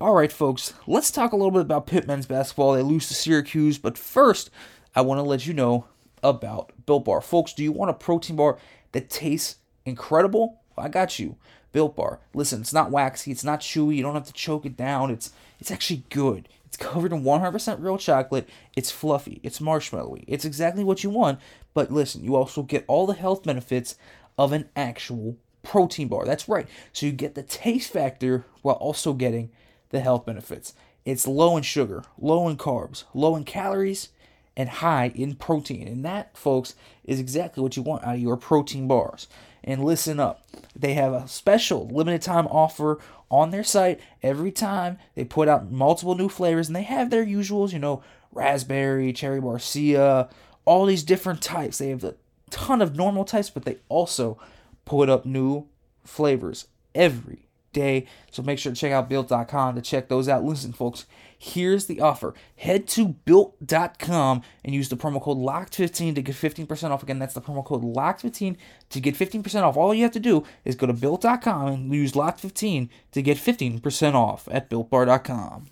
All 0.00 0.14
right, 0.14 0.32
folks, 0.32 0.74
let's 0.86 1.10
talk 1.10 1.32
a 1.32 1.36
little 1.36 1.50
bit 1.50 1.60
about 1.60 1.86
Pitt 1.86 2.06
men's 2.06 2.26
basketball. 2.26 2.72
They 2.72 2.82
lose 2.82 3.08
to 3.08 3.14
Syracuse, 3.14 3.78
but 3.78 3.98
first, 3.98 4.50
I 4.94 5.02
want 5.02 5.18
to 5.18 5.22
let 5.22 5.46
you 5.46 5.54
know 5.54 5.86
about 6.22 6.72
Built 6.86 7.04
Bar. 7.04 7.20
Folks, 7.20 7.52
do 7.52 7.62
you 7.62 7.72
want 7.72 7.90
a 7.90 7.94
protein 7.94 8.36
bar 8.36 8.58
that 8.92 9.10
tastes 9.10 9.56
incredible? 9.84 10.60
I 10.76 10.88
got 10.88 11.18
you. 11.18 11.36
Built 11.72 11.96
Bar. 11.96 12.20
Listen, 12.34 12.60
it's 12.60 12.72
not 12.72 12.90
waxy, 12.90 13.30
it's 13.30 13.44
not 13.44 13.60
chewy, 13.60 13.96
you 13.96 14.02
don't 14.02 14.14
have 14.14 14.26
to 14.26 14.32
choke 14.32 14.66
it 14.66 14.76
down. 14.76 15.10
It's 15.10 15.32
it's 15.58 15.70
actually 15.70 16.04
good. 16.10 16.48
It's 16.64 16.76
covered 16.76 17.12
in 17.12 17.24
100% 17.24 17.82
real 17.82 17.98
chocolate. 17.98 18.48
It's 18.76 18.90
fluffy. 18.92 19.40
It's 19.42 19.58
marshmallowy. 19.58 20.24
It's 20.28 20.44
exactly 20.44 20.84
what 20.84 21.02
you 21.02 21.10
want. 21.10 21.40
But 21.74 21.90
listen, 21.90 22.22
you 22.22 22.36
also 22.36 22.62
get 22.62 22.84
all 22.86 23.06
the 23.06 23.14
health 23.14 23.42
benefits 23.42 23.96
of 24.38 24.52
an 24.52 24.68
actual 24.76 25.36
protein 25.62 26.08
bar. 26.08 26.24
That's 26.24 26.48
right. 26.48 26.68
So 26.92 27.06
you 27.06 27.12
get 27.12 27.34
the 27.34 27.42
taste 27.42 27.92
factor 27.92 28.46
while 28.62 28.76
also 28.76 29.12
getting 29.12 29.50
the 29.90 30.00
health 30.00 30.24
benefits. 30.24 30.72
It's 31.04 31.26
low 31.26 31.56
in 31.56 31.62
sugar, 31.62 32.04
low 32.18 32.48
in 32.48 32.56
carbs, 32.56 33.04
low 33.14 33.36
in 33.36 33.44
calories, 33.44 34.10
and 34.56 34.68
high 34.68 35.12
in 35.14 35.34
protein. 35.34 35.88
And 35.88 36.04
that, 36.04 36.36
folks, 36.36 36.74
is 37.04 37.20
exactly 37.20 37.62
what 37.62 37.76
you 37.76 37.82
want 37.82 38.04
out 38.04 38.14
of 38.14 38.20
your 38.20 38.36
protein 38.36 38.86
bars. 38.86 39.26
And 39.62 39.84
listen 39.84 40.18
up, 40.18 40.46
they 40.74 40.94
have 40.94 41.12
a 41.12 41.28
special 41.28 41.86
limited 41.88 42.22
time 42.22 42.46
offer 42.46 42.98
on 43.30 43.50
their 43.50 43.64
site 43.64 44.00
every 44.22 44.50
time 44.50 44.98
they 45.14 45.24
put 45.24 45.48
out 45.48 45.70
multiple 45.70 46.14
new 46.14 46.28
flavors, 46.28 46.68
and 46.68 46.74
they 46.74 46.82
have 46.82 47.10
their 47.10 47.24
usuals, 47.24 47.72
you 47.72 47.78
know, 47.78 48.02
raspberry, 48.32 49.12
cherry 49.12 49.40
barcia, 49.40 50.30
all 50.64 50.86
these 50.86 51.02
different 51.02 51.42
types. 51.42 51.78
They 51.78 51.90
have 51.90 52.04
a 52.04 52.14
ton 52.50 52.82
of 52.82 52.96
normal 52.96 53.24
types, 53.24 53.50
but 53.50 53.64
they 53.64 53.78
also 53.88 54.38
put 54.84 55.08
up 55.08 55.26
new 55.26 55.66
flavors 56.04 56.66
every 56.94 57.49
day. 57.72 58.06
So 58.30 58.42
make 58.42 58.58
sure 58.58 58.72
to 58.72 58.78
check 58.78 58.92
out 58.92 59.08
built.com 59.08 59.74
to 59.74 59.82
check 59.82 60.08
those 60.08 60.28
out. 60.28 60.44
Listen, 60.44 60.72
folks, 60.72 61.06
here's 61.38 61.86
the 61.86 62.00
offer. 62.00 62.34
Head 62.56 62.86
to 62.88 63.08
built.com 63.08 64.42
and 64.64 64.74
use 64.74 64.88
the 64.88 64.96
promo 64.96 65.22
code 65.22 65.38
LOCK15 65.38 66.14
to 66.14 66.22
get 66.22 66.34
15% 66.34 66.90
off. 66.90 67.02
Again, 67.02 67.18
that's 67.18 67.34
the 67.34 67.40
promo 67.40 67.64
code 67.64 67.82
LOCK15 67.82 68.56
to 68.90 69.00
get 69.00 69.14
15% 69.14 69.62
off. 69.62 69.76
All 69.76 69.94
you 69.94 70.02
have 70.02 70.12
to 70.12 70.20
do 70.20 70.44
is 70.64 70.76
go 70.76 70.86
to 70.86 70.92
built.com 70.92 71.68
and 71.68 71.94
use 71.94 72.12
LOCK15 72.12 72.88
to 73.12 73.22
get 73.22 73.38
15% 73.38 74.14
off 74.14 74.48
at 74.50 74.70
builtbar.com. 74.70 75.66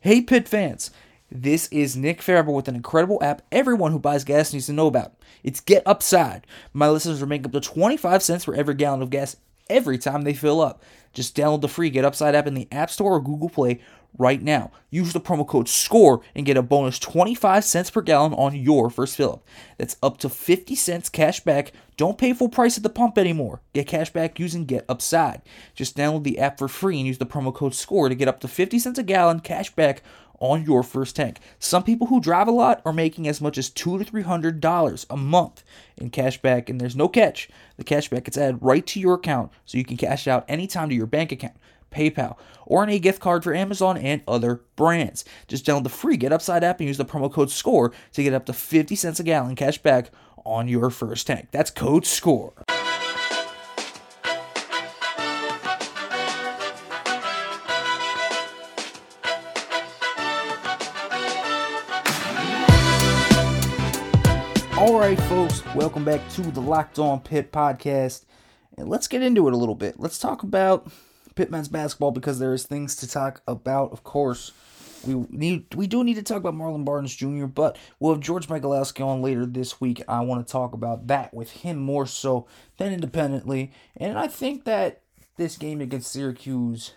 Hey, 0.00 0.20
Pitt 0.20 0.48
fans. 0.48 0.90
This 1.34 1.66
is 1.68 1.96
Nick 1.96 2.20
Farabaugh 2.20 2.54
with 2.54 2.68
an 2.68 2.74
incredible 2.74 3.18
app 3.22 3.40
everyone 3.50 3.90
who 3.90 3.98
buys 3.98 4.22
gas 4.22 4.52
needs 4.52 4.66
to 4.66 4.74
know 4.74 4.86
about. 4.86 5.14
It's 5.42 5.60
Get 5.60 5.82
Upside. 5.86 6.46
My 6.74 6.90
listeners 6.90 7.22
are 7.22 7.26
making 7.26 7.46
up 7.46 7.52
to 7.52 7.60
25 7.60 8.22
cents 8.22 8.44
for 8.44 8.54
every 8.54 8.74
gallon 8.74 9.00
of 9.00 9.08
gas 9.08 9.36
every 9.72 9.98
time 9.98 10.22
they 10.22 10.34
fill 10.34 10.60
up. 10.60 10.82
Just 11.12 11.36
download 11.36 11.60
the 11.60 11.68
free 11.68 11.90
Get 11.90 12.04
Upside 12.04 12.34
app 12.34 12.46
in 12.46 12.54
the 12.54 12.68
App 12.72 12.90
Store 12.90 13.14
or 13.14 13.20
Google 13.20 13.50
Play 13.50 13.80
right 14.18 14.42
now. 14.42 14.70
Use 14.90 15.12
the 15.12 15.20
promo 15.20 15.46
code 15.46 15.68
SCORE 15.68 16.20
and 16.34 16.46
get 16.46 16.56
a 16.56 16.62
bonus 16.62 16.98
25 16.98 17.64
cents 17.64 17.90
per 17.90 18.02
gallon 18.02 18.34
on 18.34 18.54
your 18.54 18.90
first 18.90 19.16
fill 19.16 19.32
up. 19.32 19.44
That's 19.78 19.96
up 20.02 20.18
to 20.18 20.28
50 20.28 20.74
cents 20.74 21.08
cash 21.08 21.40
back. 21.40 21.72
Don't 21.96 22.18
pay 22.18 22.32
full 22.32 22.48
price 22.48 22.76
at 22.76 22.82
the 22.82 22.90
pump 22.90 23.18
anymore. 23.18 23.60
Get 23.72 23.86
cash 23.86 24.10
back 24.10 24.38
using 24.38 24.64
Get 24.64 24.84
Upside. 24.88 25.42
Just 25.74 25.96
download 25.96 26.24
the 26.24 26.38
app 26.38 26.58
for 26.58 26.68
free 26.68 26.98
and 26.98 27.06
use 27.06 27.18
the 27.18 27.26
promo 27.26 27.54
code 27.54 27.74
SCORE 27.74 28.08
to 28.08 28.14
get 28.14 28.28
up 28.28 28.40
to 28.40 28.48
50 28.48 28.78
cents 28.78 28.98
a 28.98 29.02
gallon 29.02 29.40
cash 29.40 29.70
back 29.74 30.02
on 30.42 30.64
your 30.64 30.82
first 30.82 31.14
tank. 31.14 31.38
Some 31.60 31.84
people 31.84 32.08
who 32.08 32.20
drive 32.20 32.48
a 32.48 32.52
lot 32.52 32.82
are 32.84 32.92
making 32.92 33.28
as 33.28 33.40
much 33.40 33.56
as 33.56 33.70
two 33.70 33.96
to 33.96 34.04
three 34.04 34.22
hundred 34.22 34.60
dollars 34.60 35.06
a 35.08 35.16
month 35.16 35.62
in 35.96 36.10
cash 36.10 36.42
back, 36.42 36.68
and 36.68 36.80
there's 36.80 36.96
no 36.96 37.08
catch. 37.08 37.48
The 37.76 37.84
cash 37.84 38.10
back 38.10 38.24
gets 38.24 38.36
added 38.36 38.58
right 38.60 38.84
to 38.88 39.00
your 39.00 39.14
account, 39.14 39.52
so 39.64 39.78
you 39.78 39.84
can 39.84 39.96
cash 39.96 40.26
out 40.26 40.44
anytime 40.48 40.88
to 40.88 40.94
your 40.94 41.06
bank 41.06 41.30
account, 41.30 41.54
PayPal, 41.92 42.36
or 42.66 42.82
any 42.82 42.98
gift 42.98 43.20
card 43.20 43.44
for 43.44 43.54
Amazon 43.54 43.96
and 43.96 44.20
other 44.26 44.62
brands. 44.74 45.24
Just 45.46 45.64
download 45.64 45.84
the 45.84 45.90
free 45.90 46.16
Get 46.16 46.32
Upside 46.32 46.64
app 46.64 46.80
and 46.80 46.88
use 46.88 46.98
the 46.98 47.04
promo 47.04 47.32
code 47.32 47.50
SCORE 47.50 47.92
to 48.12 48.22
get 48.22 48.34
up 48.34 48.44
to 48.46 48.52
50 48.52 48.96
cents 48.96 49.20
a 49.20 49.22
gallon 49.22 49.54
cash 49.54 49.78
back 49.78 50.10
on 50.44 50.66
your 50.66 50.90
first 50.90 51.28
tank. 51.28 51.48
That's 51.52 51.70
code 51.70 52.04
SCORE. 52.04 52.52
Right, 65.12 65.28
folks, 65.28 65.62
welcome 65.74 66.06
back 66.06 66.26
to 66.30 66.40
the 66.40 66.62
Locked 66.62 66.98
On 66.98 67.20
Pitt 67.20 67.52
podcast. 67.52 68.24
And 68.78 68.88
let's 68.88 69.08
get 69.08 69.22
into 69.22 69.46
it 69.46 69.52
a 69.52 69.58
little 69.58 69.74
bit. 69.74 70.00
Let's 70.00 70.18
talk 70.18 70.42
about 70.42 70.90
Pitt 71.34 71.50
men's 71.50 71.68
basketball 71.68 72.12
because 72.12 72.38
there's 72.38 72.64
things 72.64 72.96
to 72.96 73.06
talk 73.06 73.42
about, 73.46 73.92
of 73.92 74.04
course. 74.04 74.52
We 75.04 75.26
need 75.28 75.74
we 75.74 75.86
do 75.86 76.02
need 76.02 76.14
to 76.14 76.22
talk 76.22 76.38
about 76.38 76.54
Marlon 76.54 76.86
Barnes 76.86 77.14
Jr., 77.14 77.44
but 77.44 77.76
we'll 78.00 78.14
have 78.14 78.22
George 78.22 78.46
Michalowski 78.46 79.06
on 79.06 79.20
later 79.20 79.44
this 79.44 79.82
week. 79.82 80.00
I 80.08 80.20
want 80.20 80.46
to 80.46 80.50
talk 80.50 80.72
about 80.72 81.08
that 81.08 81.34
with 81.34 81.50
him 81.50 81.76
more 81.76 82.06
so 82.06 82.46
than 82.78 82.94
independently. 82.94 83.70
And 83.94 84.18
I 84.18 84.28
think 84.28 84.64
that 84.64 85.02
this 85.36 85.58
game 85.58 85.82
against 85.82 86.10
Syracuse 86.10 86.94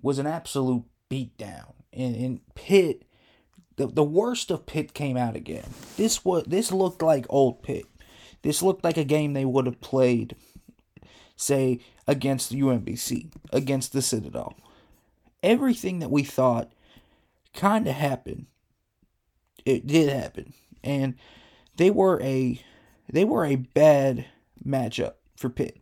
was 0.00 0.18
an 0.18 0.26
absolute 0.26 0.84
beatdown. 1.10 1.74
And, 1.92 2.16
and 2.16 2.54
Pitt 2.54 3.02
the, 3.76 3.86
the 3.86 4.04
worst 4.04 4.50
of 4.50 4.66
Pitt 4.66 4.94
came 4.94 5.16
out 5.16 5.36
again. 5.36 5.68
This 5.96 6.24
was 6.24 6.44
this 6.44 6.72
looked 6.72 7.02
like 7.02 7.26
old 7.28 7.62
Pitt. 7.62 7.86
This 8.42 8.62
looked 8.62 8.84
like 8.84 8.96
a 8.96 9.04
game 9.04 9.32
they 9.32 9.44
would 9.44 9.66
have 9.66 9.80
played, 9.80 10.36
say, 11.34 11.80
against 12.06 12.54
UMBC, 12.54 13.32
against 13.52 13.92
the 13.92 14.02
Citadel. 14.02 14.54
Everything 15.42 15.98
that 15.98 16.10
we 16.10 16.22
thought 16.22 16.72
kind 17.54 17.86
of 17.86 17.94
happened. 17.94 18.46
It 19.64 19.86
did 19.86 20.08
happen, 20.08 20.52
and 20.84 21.14
they 21.76 21.90
were 21.90 22.20
a 22.22 22.62
they 23.12 23.24
were 23.24 23.44
a 23.44 23.56
bad 23.56 24.26
matchup 24.64 25.14
for 25.36 25.48
Pitt 25.48 25.80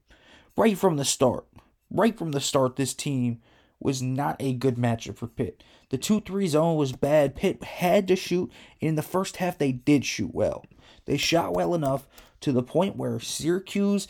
right 0.56 0.76
from 0.76 0.96
the 0.96 1.04
start. 1.04 1.46
Right 1.90 2.16
from 2.16 2.32
the 2.32 2.40
start, 2.40 2.76
this 2.76 2.94
team 2.94 3.40
was 3.80 4.02
not 4.02 4.36
a 4.40 4.54
good 4.54 4.76
matchup 4.76 5.16
for 5.16 5.26
Pitt. 5.26 5.62
The 5.90 5.98
2 5.98 6.20
3 6.20 6.46
zone 6.48 6.76
was 6.76 6.92
bad. 6.92 7.34
Pitt 7.34 7.62
had 7.62 8.08
to 8.08 8.16
shoot. 8.16 8.50
In 8.80 8.94
the 8.94 9.02
first 9.02 9.36
half, 9.36 9.58
they 9.58 9.72
did 9.72 10.04
shoot 10.04 10.34
well. 10.34 10.64
They 11.04 11.16
shot 11.16 11.54
well 11.54 11.74
enough 11.74 12.06
to 12.40 12.52
the 12.52 12.62
point 12.62 12.96
where 12.96 13.20
Syracuse 13.20 14.08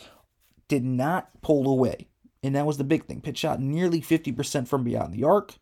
did 0.67 0.83
not 0.83 1.29
pull 1.41 1.69
away. 1.69 2.07
And 2.43 2.55
that 2.55 2.65
was 2.65 2.77
the 2.77 2.83
big 2.83 3.05
thing. 3.05 3.21
Pitt 3.21 3.37
shot 3.37 3.59
nearly 3.59 4.01
50% 4.01 4.67
from 4.67 4.83
beyond 4.83 5.13
the 5.13 5.23
arc. 5.23 5.55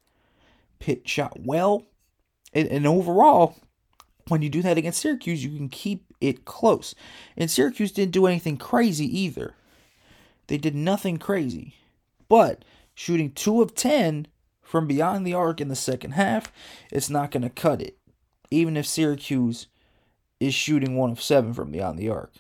Pitt 0.80 1.08
shot 1.08 1.40
well. 1.40 1.88
And, 2.54 2.68
and 2.68 2.86
overall, 2.86 3.56
when 4.28 4.42
you 4.42 4.50
do 4.50 4.62
that 4.62 4.78
against 4.78 5.02
Syracuse, 5.02 5.44
you 5.44 5.56
can 5.58 5.70
keep 5.70 6.06
it 6.22 6.46
close. 6.46 6.94
And 7.38 7.50
Syracuse 7.50 7.92
didn't 7.92 8.12
do 8.12 8.26
anything 8.28 8.58
crazy 8.58 9.20
either. 9.20 9.56
They 10.48 10.58
did 10.58 10.76
nothing 10.76 11.18
crazy. 11.18 11.76
But 12.30 12.66
shooting 12.94 13.32
2 13.32 13.62
of 13.62 13.76
10 13.76 14.28
from 14.62 14.88
beyond 14.88 15.26
the 15.26 15.34
arc 15.34 15.62
in 15.62 15.68
the 15.68 15.76
second 15.76 16.12
half, 16.12 16.52
it's 16.92 17.10
not 17.10 17.32
going 17.32 17.44
to 17.44 17.50
cut 17.50 17.82
it. 17.82 17.98
Even 18.50 18.78
if 18.78 18.86
Syracuse 18.86 19.68
is 20.40 20.54
shooting 20.54 20.96
one 20.96 21.12
of 21.12 21.22
seven 21.22 21.54
from 21.54 21.72
beyond 21.72 21.98
the 21.98 22.10
arc. 22.10 22.32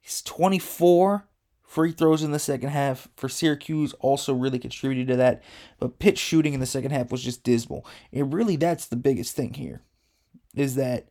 He's 0.00 0.22
24 0.22 1.26
free 1.62 1.92
throws 1.92 2.22
in 2.22 2.32
the 2.32 2.38
second 2.38 2.68
half 2.68 3.08
for 3.16 3.30
Syracuse 3.30 3.94
also 3.94 4.34
really 4.34 4.58
contributed 4.58 5.08
to 5.08 5.16
that, 5.16 5.42
but 5.78 5.98
pitch 5.98 6.18
shooting 6.18 6.52
in 6.52 6.60
the 6.60 6.66
second 6.66 6.90
half 6.90 7.10
was 7.10 7.22
just 7.22 7.44
dismal. 7.44 7.86
And 8.12 8.34
really, 8.34 8.56
that's 8.56 8.86
the 8.86 8.96
biggest 8.96 9.34
thing 9.34 9.54
here, 9.54 9.80
is 10.54 10.74
that, 10.74 11.08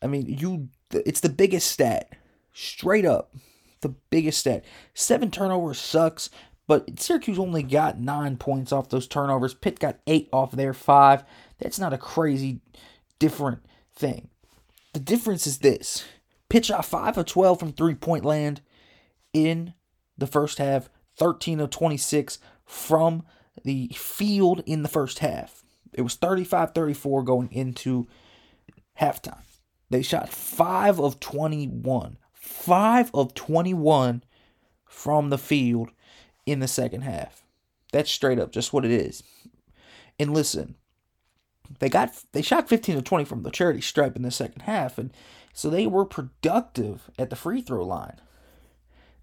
I 0.00 0.06
mean, 0.06 0.26
you, 0.26 0.68
it's 0.92 1.20
the 1.20 1.28
biggest 1.28 1.72
stat, 1.72 2.08
straight 2.52 3.04
up, 3.04 3.34
the 3.80 3.88
biggest 3.88 4.38
stat. 4.38 4.64
Seven 4.94 5.30
turnovers 5.30 5.80
sucks, 5.80 6.30
but 6.70 7.00
Syracuse 7.00 7.40
only 7.40 7.64
got 7.64 7.98
nine 7.98 8.36
points 8.36 8.70
off 8.70 8.90
those 8.90 9.08
turnovers. 9.08 9.54
Pitt 9.54 9.80
got 9.80 9.98
eight 10.06 10.28
off 10.32 10.52
their 10.52 10.72
five. 10.72 11.24
That's 11.58 11.80
not 11.80 11.92
a 11.92 11.98
crazy 11.98 12.60
different 13.18 13.64
thing. 13.92 14.28
The 14.92 15.00
difference 15.00 15.48
is 15.48 15.58
this 15.58 16.04
Pitt 16.48 16.66
shot 16.66 16.84
5 16.84 17.18
of 17.18 17.26
12 17.26 17.58
from 17.58 17.72
three 17.72 17.96
point 17.96 18.24
land 18.24 18.60
in 19.32 19.74
the 20.16 20.28
first 20.28 20.58
half, 20.58 20.88
13 21.16 21.58
of 21.58 21.70
26 21.70 22.38
from 22.64 23.24
the 23.64 23.88
field 23.88 24.62
in 24.64 24.84
the 24.84 24.88
first 24.88 25.18
half. 25.18 25.64
It 25.92 26.02
was 26.02 26.14
35 26.14 26.70
34 26.72 27.24
going 27.24 27.50
into 27.50 28.06
halftime. 29.00 29.42
They 29.90 30.02
shot 30.02 30.28
5 30.28 31.00
of 31.00 31.18
21. 31.18 32.16
5 32.32 33.10
of 33.12 33.34
21 33.34 34.22
from 34.84 35.30
the 35.30 35.38
field 35.38 35.90
in 36.50 36.60
the 36.60 36.68
second 36.68 37.02
half. 37.02 37.42
That's 37.92 38.10
straight 38.10 38.38
up 38.38 38.52
just 38.52 38.72
what 38.72 38.84
it 38.84 38.90
is. 38.90 39.22
And 40.18 40.32
listen, 40.34 40.76
they 41.78 41.88
got 41.88 42.10
they 42.32 42.42
shot 42.42 42.68
15 42.68 42.96
to 42.96 43.02
20 43.02 43.24
from 43.24 43.42
the 43.42 43.50
charity 43.50 43.80
stripe 43.80 44.16
in 44.16 44.22
the 44.22 44.30
second 44.30 44.62
half 44.62 44.98
and 44.98 45.12
so 45.52 45.68
they 45.68 45.86
were 45.86 46.04
productive 46.04 47.10
at 47.18 47.30
the 47.30 47.36
free 47.36 47.60
throw 47.60 47.84
line. 47.84 48.20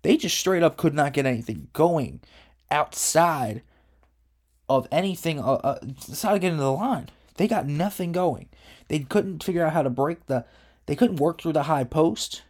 They 0.02 0.18
just 0.18 0.38
straight 0.38 0.64
up 0.64 0.78
could 0.78 0.94
not 0.94 1.14
get 1.14 1.26
anything 1.26 1.70
going 1.74 2.22
outside 2.70 3.64
of 4.70 4.88
anything 4.92 5.40
uh, 5.40 5.54
uh, 5.54 5.80
outside 5.84 6.36
of 6.36 6.42
getting 6.42 6.58
to 6.58 6.64
the 6.64 6.72
line. 6.72 7.10
They 7.36 7.48
got 7.48 7.68
nothing 7.68 8.12
going. 8.12 8.50
They 8.88 9.00
couldn't 9.00 9.44
figure 9.44 9.66
out 9.66 9.74
how 9.74 9.84
to 9.84 9.90
break 9.90 10.26
the 10.26 10.46
they 10.86 10.96
couldn't 10.96 11.18
work 11.18 11.42
through 11.42 11.54
the 11.54 11.64
high 11.64 11.84
post. 11.84 12.44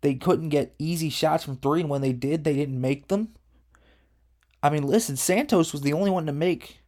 They 0.00 0.14
couldn't 0.14 0.50
get 0.50 0.74
easy 0.78 1.10
shots 1.10 1.44
from 1.44 1.56
3 1.56 1.82
and 1.82 1.90
when 1.90 2.02
they 2.02 2.12
did, 2.12 2.44
they 2.44 2.54
didn't 2.54 2.80
make 2.80 3.08
them. 3.08 3.34
I 4.66 4.70
mean, 4.70 4.82
listen, 4.82 5.16
Santos 5.16 5.72
was 5.72 5.82
the 5.82 5.92
only 5.92 6.10
one 6.10 6.26
to 6.26 6.32
make 6.32 6.80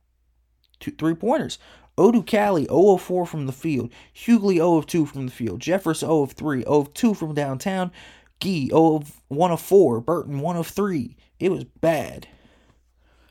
two 0.80 0.90
three 0.90 1.14
pointers. 1.14 1.58
Odukale 1.96 2.66
0 2.66 2.94
of 2.94 3.02
4 3.02 3.24
from 3.24 3.46
the 3.46 3.52
field. 3.52 3.92
Hugley 4.14 4.56
0 4.56 4.76
of 4.76 4.86
2 4.86 5.06
from 5.06 5.26
the 5.26 5.32
field. 5.32 5.60
Jeffress 5.60 6.00
0 6.00 6.22
of 6.22 6.32
3. 6.32 6.62
0 6.62 6.72
of 6.72 6.94
2 6.94 7.14
from 7.14 7.34
downtown. 7.34 7.92
Gueye 8.40 8.68
0 8.70 8.96
of 8.96 9.20
1 9.28 9.50
of 9.52 9.60
4. 9.60 10.00
Burton 10.00 10.40
1 10.40 10.56
of 10.56 10.66
3. 10.66 11.16
It 11.38 11.50
was 11.50 11.64
bad. 11.64 12.26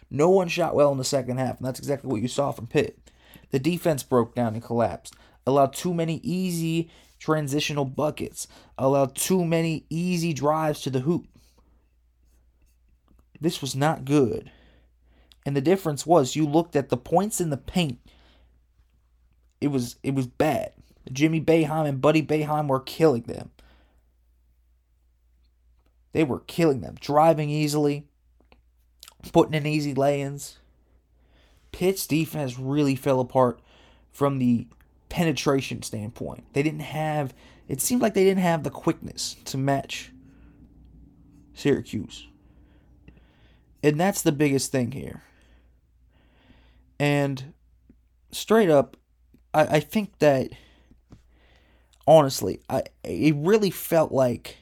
No 0.10 0.30
one 0.30 0.48
shot 0.48 0.76
well 0.76 0.92
in 0.94 0.98
the 0.98 1.04
second 1.04 1.38
half, 1.38 1.58
and 1.58 1.68
that's 1.68 1.80
exactly 1.80 2.10
what 2.10 2.22
you 2.22 2.30
saw 2.30 2.52
from 2.52 2.68
Pitt. 2.68 3.12
The 3.52 3.60
defense 3.60 4.04
broke 4.04 4.36
down 4.36 4.54
and 4.54 4.64
collapsed. 4.64 5.14
Allowed 5.46 5.74
too 5.74 5.94
many 5.94 6.18
easy 6.24 6.90
transitional 7.20 7.86
buckets. 7.86 8.48
Allowed 8.78 9.16
too 9.16 9.44
many 9.44 9.86
easy 9.90 10.34
drives 10.34 10.82
to 10.82 10.90
the 10.90 11.02
hoop. 11.02 11.28
This 13.40 13.62
was 13.62 13.76
not 13.76 14.06
good. 14.06 14.52
And 15.46 15.56
the 15.56 15.62
difference 15.62 16.06
was 16.06 16.36
you 16.36 16.46
looked 16.48 16.76
at 16.76 16.90
the 16.90 16.98
points 16.98 17.40
in 17.40 17.50
the 17.50 17.58
paint. 17.58 18.00
It 19.62 19.70
was 19.70 19.98
it 20.04 20.14
was 20.14 20.28
bad. 20.28 20.74
Jimmy 21.12 21.40
Boeheim 21.40 21.88
and 21.88 22.02
Buddy 22.02 22.22
Boeheim 22.22 22.68
were 22.68 22.82
killing 22.82 23.24
them. 23.24 23.52
They 26.12 26.24
were 26.24 26.42
killing 26.42 26.82
them, 26.82 26.96
driving 27.00 27.50
easily, 27.50 28.08
putting 29.32 29.54
in 29.54 29.66
easy 29.66 29.94
lay-ins. 29.94 30.58
Pitt's 31.72 32.08
defense 32.08 32.58
really 32.58 32.96
fell 32.96 33.20
apart 33.20 33.60
from 34.12 34.40
the 34.40 34.68
penetration 35.10 35.84
standpoint. 35.84 36.46
They 36.54 36.64
didn't 36.64 36.82
have 36.82 37.34
it 37.68 37.82
seemed 37.82 38.02
like 38.02 38.14
they 38.14 38.24
didn't 38.24 38.42
have 38.42 38.64
the 38.64 38.70
quickness 38.70 39.36
to 39.46 39.58
match 39.58 40.12
Syracuse. 41.54 42.28
And 43.88 43.98
that's 43.98 44.22
the 44.22 44.34
biggest 44.34 44.70
thing 44.70 44.92
here. 44.92 45.22
And 47.00 47.54
straight 48.34 48.70
up, 48.70 48.98
I, 49.54 49.78
I 49.78 49.80
think 49.80 50.20
that 50.20 50.50
honestly, 52.06 52.60
I 52.70 52.84
it 53.06 53.34
really 53.38 53.70
felt 53.70 54.12
like 54.12 54.58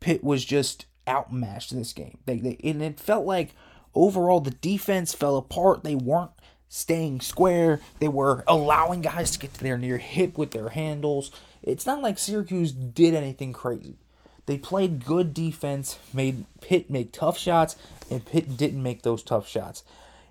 Pitt 0.00 0.24
was 0.24 0.44
just 0.44 0.86
outmatched 1.06 1.70
in 1.70 1.78
this 1.78 1.92
game. 1.92 2.18
They, 2.26 2.38
they 2.38 2.58
and 2.64 2.82
it 2.82 2.98
felt 2.98 3.26
like 3.26 3.54
overall 3.94 4.40
the 4.40 4.50
defense 4.50 5.14
fell 5.14 5.36
apart. 5.36 5.84
They 5.84 5.94
weren't 5.94 6.32
staying 6.68 7.20
square. 7.20 7.80
They 8.00 8.08
were 8.08 8.42
allowing 8.48 9.02
guys 9.02 9.30
to 9.30 9.38
get 9.38 9.54
to 9.54 9.62
their 9.62 9.78
near 9.78 9.98
hip 9.98 10.36
with 10.36 10.50
their 10.50 10.70
handles. 10.70 11.30
It's 11.62 11.86
not 11.86 12.02
like 12.02 12.18
Syracuse 12.18 12.72
did 12.72 13.14
anything 13.14 13.52
crazy. 13.52 13.98
They 14.46 14.58
played 14.58 15.04
good 15.04 15.32
defense, 15.32 15.98
made 16.12 16.44
Pitt 16.60 16.90
make 16.90 17.12
tough 17.12 17.38
shots, 17.38 17.76
and 18.10 18.24
Pitt 18.24 18.56
didn't 18.56 18.82
make 18.82 19.02
those 19.02 19.22
tough 19.22 19.48
shots. 19.48 19.84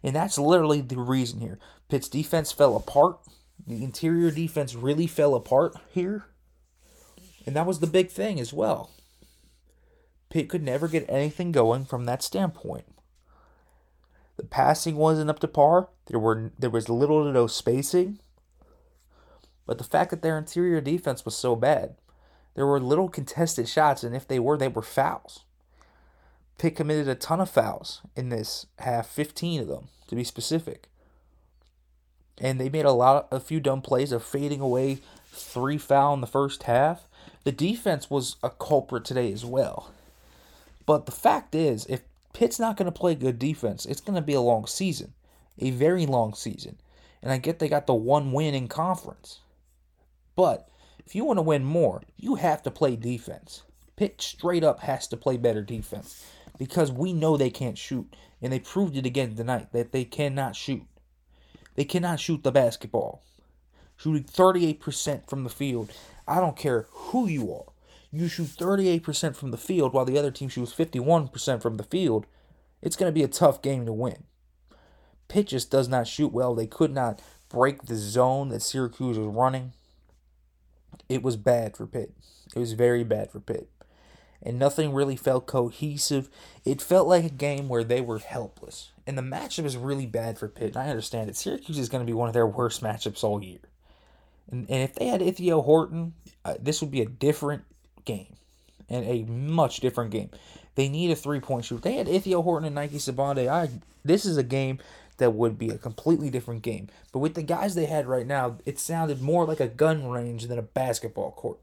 And 0.04 0.15
that's 0.15 0.38
literally 0.38 0.82
the 0.82 0.97
reason 0.97 1.39
here. 1.39 1.58
Pitt's 1.89 2.10
defense 2.10 2.52
fell 2.52 2.76
apart. 2.76 3.17
The 3.65 3.84
interior 3.84 4.30
defense 4.30 4.76
really 4.76 5.08
fell 5.08 5.34
apart 5.34 5.76
here. 5.89 6.26
And 7.45 7.56
that 7.56 7.65
was 7.65 7.80
the 7.80 7.88
big 7.88 8.10
thing 8.10 8.39
as 8.39 8.54
well. 8.54 8.91
Pitt 10.30 10.49
could 10.49 10.63
never 10.63 10.88
get 10.88 11.10
anything 11.10 11.52
going 11.52 11.86
from 11.86 12.06
that 12.06 12.23
standpoint. 12.23 12.86
The 14.38 14.43
passing 14.43 14.95
wasn't 14.95 15.30
up 15.30 15.39
to 15.39 15.47
par. 15.47 15.89
There 16.08 16.19
were 16.19 16.52
there 16.58 16.69
was 16.69 16.89
little 16.89 17.23
to 17.23 17.32
no 17.32 17.47
spacing. 17.47 18.19
But 19.65 19.78
the 19.78 19.84
fact 19.84 20.10
that 20.10 20.21
their 20.21 20.38
interior 20.38 20.82
defense 20.82 21.23
was 21.23 21.36
so 21.36 21.56
bad 21.56 21.95
there 22.55 22.67
were 22.67 22.79
little 22.79 23.09
contested 23.09 23.67
shots, 23.67 24.03
and 24.03 24.15
if 24.15 24.27
they 24.27 24.39
were, 24.39 24.57
they 24.57 24.67
were 24.67 24.81
fouls. 24.81 25.41
Pitt 26.57 26.75
committed 26.75 27.07
a 27.07 27.15
ton 27.15 27.41
of 27.41 27.49
fouls 27.49 28.01
in 28.15 28.29
this 28.29 28.67
half, 28.79 29.07
15 29.07 29.61
of 29.61 29.67
them 29.67 29.87
to 30.07 30.15
be 30.15 30.23
specific. 30.23 30.87
And 32.39 32.59
they 32.59 32.69
made 32.69 32.85
a 32.85 32.91
lot, 32.91 33.27
a 33.31 33.39
few 33.39 33.59
dumb 33.59 33.81
plays 33.81 34.11
of 34.11 34.23
fading 34.23 34.61
away 34.61 34.99
three 35.31 35.77
foul 35.77 36.13
in 36.13 36.21
the 36.21 36.27
first 36.27 36.63
half. 36.63 37.07
The 37.43 37.51
defense 37.51 38.09
was 38.09 38.37
a 38.43 38.49
culprit 38.49 39.05
today 39.05 39.31
as 39.31 39.45
well. 39.45 39.91
But 40.85 41.05
the 41.05 41.11
fact 41.11 41.55
is, 41.55 41.85
if 41.87 42.01
Pitt's 42.33 42.59
not 42.59 42.77
going 42.77 42.91
to 42.91 42.91
play 42.91 43.15
good 43.15 43.39
defense, 43.39 43.85
it's 43.85 44.01
going 44.01 44.15
to 44.15 44.21
be 44.21 44.33
a 44.33 44.41
long 44.41 44.65
season, 44.65 45.13
a 45.59 45.71
very 45.71 46.05
long 46.05 46.33
season. 46.33 46.77
And 47.21 47.31
I 47.31 47.37
get 47.37 47.59
they 47.59 47.69
got 47.69 47.87
the 47.87 47.93
one 47.93 48.31
win 48.31 48.53
in 48.53 48.67
conference. 48.67 49.39
But 50.35 50.67
if 51.05 51.15
you 51.15 51.25
want 51.25 51.37
to 51.37 51.43
win 51.43 51.63
more, 51.63 52.01
you 52.17 52.35
have 52.35 52.63
to 52.63 52.71
play 52.71 52.95
defense. 52.95 53.63
Pitt 53.95 54.21
straight 54.21 54.63
up 54.63 54.79
has 54.81 55.07
to 55.07 55.17
play 55.17 55.37
better 55.37 55.61
defense 55.61 56.25
because 56.57 56.91
we 56.91 57.13
know 57.13 57.37
they 57.37 57.49
can't 57.49 57.77
shoot. 57.77 58.15
And 58.41 58.51
they 58.51 58.59
proved 58.59 58.97
it 58.97 59.05
again 59.05 59.35
tonight 59.35 59.71
that 59.71 59.91
they 59.91 60.03
cannot 60.03 60.55
shoot. 60.55 60.83
They 61.75 61.85
cannot 61.85 62.19
shoot 62.19 62.43
the 62.43 62.51
basketball. 62.51 63.23
Shooting 63.95 64.23
38% 64.23 65.29
from 65.29 65.43
the 65.43 65.49
field. 65.49 65.91
I 66.27 66.39
don't 66.39 66.57
care 66.57 66.87
who 66.89 67.27
you 67.27 67.53
are. 67.53 67.71
You 68.11 68.27
shoot 68.27 68.47
38% 68.47 69.35
from 69.35 69.51
the 69.51 69.57
field 69.57 69.93
while 69.93 70.05
the 70.05 70.17
other 70.17 70.31
team 70.31 70.49
shoots 70.49 70.73
51% 70.73 71.61
from 71.61 71.77
the 71.77 71.83
field. 71.83 72.25
It's 72.81 72.95
going 72.95 73.09
to 73.09 73.13
be 73.13 73.23
a 73.23 73.27
tough 73.27 73.61
game 73.61 73.85
to 73.85 73.93
win. 73.93 74.25
Pitt 75.27 75.47
just 75.47 75.71
does 75.71 75.87
not 75.87 76.07
shoot 76.07 76.31
well. 76.33 76.53
They 76.53 76.67
could 76.67 76.93
not 76.93 77.21
break 77.49 77.83
the 77.83 77.95
zone 77.95 78.49
that 78.49 78.61
Syracuse 78.61 79.17
was 79.17 79.27
running 79.27 79.73
it 81.10 81.23
was 81.23 81.36
bad 81.36 81.75
for 81.75 81.86
Pitt. 81.86 82.13
It 82.56 82.60
was 82.60 82.73
very 82.73 83.03
bad 83.03 83.32
for 83.32 83.39
Pitt. 83.39 83.69
And 84.41 84.60
nothing 84.60 84.93
really 84.93 85.15
felt 85.15 85.47
cohesive. 85.47 86.29
It 86.65 86.82
felt 86.82 87.08
like 87.08 87.23
a 87.23 87.29
game 87.29 87.69
where 87.69 87.84
they 87.84 88.01
were 88.01 88.19
helpless. 88.19 88.91
And 89.08 89.17
the 89.17 89.21
matchup 89.21 89.65
is 89.65 89.77
really 89.77 90.06
bad 90.06 90.38
for 90.38 90.47
Pitt. 90.47 90.75
And 90.75 90.77
I 90.77 90.89
understand 90.89 91.29
it. 91.29 91.38
Syracuse 91.38 91.79
is 91.79 91.89
going 91.89 92.06
to 92.06 92.10
be 92.10 92.15
one 92.15 92.27
of 92.27 92.34
their 92.34 92.47
worst 92.47 92.82
matchups 92.82 93.23
all 93.23 93.41
year. 93.41 93.60
And, 94.51 94.69
and 94.69 94.84
if 94.84 94.95
they 94.95 95.08
had 95.08 95.21
Ithiel 95.21 95.63
Horton, 95.63 96.13
uh, 96.43 96.56
this 96.60 96.82
would 96.82 96.91
be 96.91 97.01
a 97.01 97.06
different 97.06 97.63
game. 98.03 98.36
And 98.89 99.06
a 99.06 99.23
much 99.23 99.79
different 99.79 100.12
game. 100.12 100.29
They 100.75 100.89
need 100.89 101.12
a 101.12 101.15
three 101.15 101.39
point 101.39 101.65
shoot. 101.65 101.82
They 101.82 101.93
had 101.93 102.08
Ithiel 102.08 102.43
Horton 102.43 102.65
and 102.65 102.75
Nike 102.75 102.97
Sibande. 102.97 103.47
I 103.47 103.69
this 104.03 104.25
is 104.25 104.38
a 104.38 104.43
game 104.43 104.79
that 105.17 105.34
would 105.34 105.58
be 105.58 105.69
a 105.69 105.78
completely 105.78 106.30
different 106.30 106.62
game. 106.62 106.88
But 107.12 107.19
with 107.19 107.36
the 107.36 107.43
guys 107.43 107.76
they 107.76 107.86
had 107.86 108.08
right 108.08 108.26
now, 108.26 108.58
it 108.65 108.80
sounded 108.80 109.21
more 109.21 109.45
like 109.45 109.60
a 109.60 109.67
gun 109.67 110.10
range 110.10 110.47
than 110.47 110.60
a 110.60 110.63
basketball 110.63 111.32
court. 111.32 111.60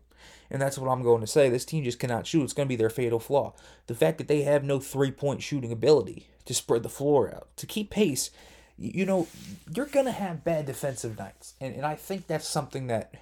And 0.50 0.60
that's 0.60 0.78
what 0.78 0.90
I'm 0.90 1.02
going 1.02 1.20
to 1.20 1.26
say. 1.26 1.48
This 1.48 1.64
team 1.64 1.84
just 1.84 1.98
cannot 1.98 2.26
shoot. 2.26 2.42
It's 2.42 2.52
going 2.52 2.66
to 2.66 2.72
be 2.72 2.76
their 2.76 2.90
fatal 2.90 3.20
flaw. 3.20 3.54
The 3.86 3.94
fact 3.94 4.18
that 4.18 4.28
they 4.28 4.42
have 4.42 4.64
no 4.64 4.80
three 4.80 5.12
point 5.12 5.42
shooting 5.42 5.72
ability 5.72 6.26
to 6.44 6.54
spread 6.54 6.82
the 6.82 6.88
floor 6.88 7.32
out, 7.32 7.48
to 7.56 7.66
keep 7.66 7.90
pace, 7.90 8.30
you 8.76 9.06
know, 9.06 9.28
you're 9.72 9.86
going 9.86 10.06
to 10.06 10.12
have 10.12 10.42
bad 10.42 10.66
defensive 10.66 11.18
nights. 11.18 11.54
And, 11.60 11.74
and 11.74 11.86
I 11.86 11.94
think 11.94 12.26
that's 12.26 12.48
something 12.48 12.88
that 12.88 13.14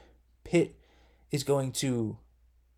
Pitt 0.45 0.77
is 1.31 1.43
going 1.43 1.73
to 1.73 2.17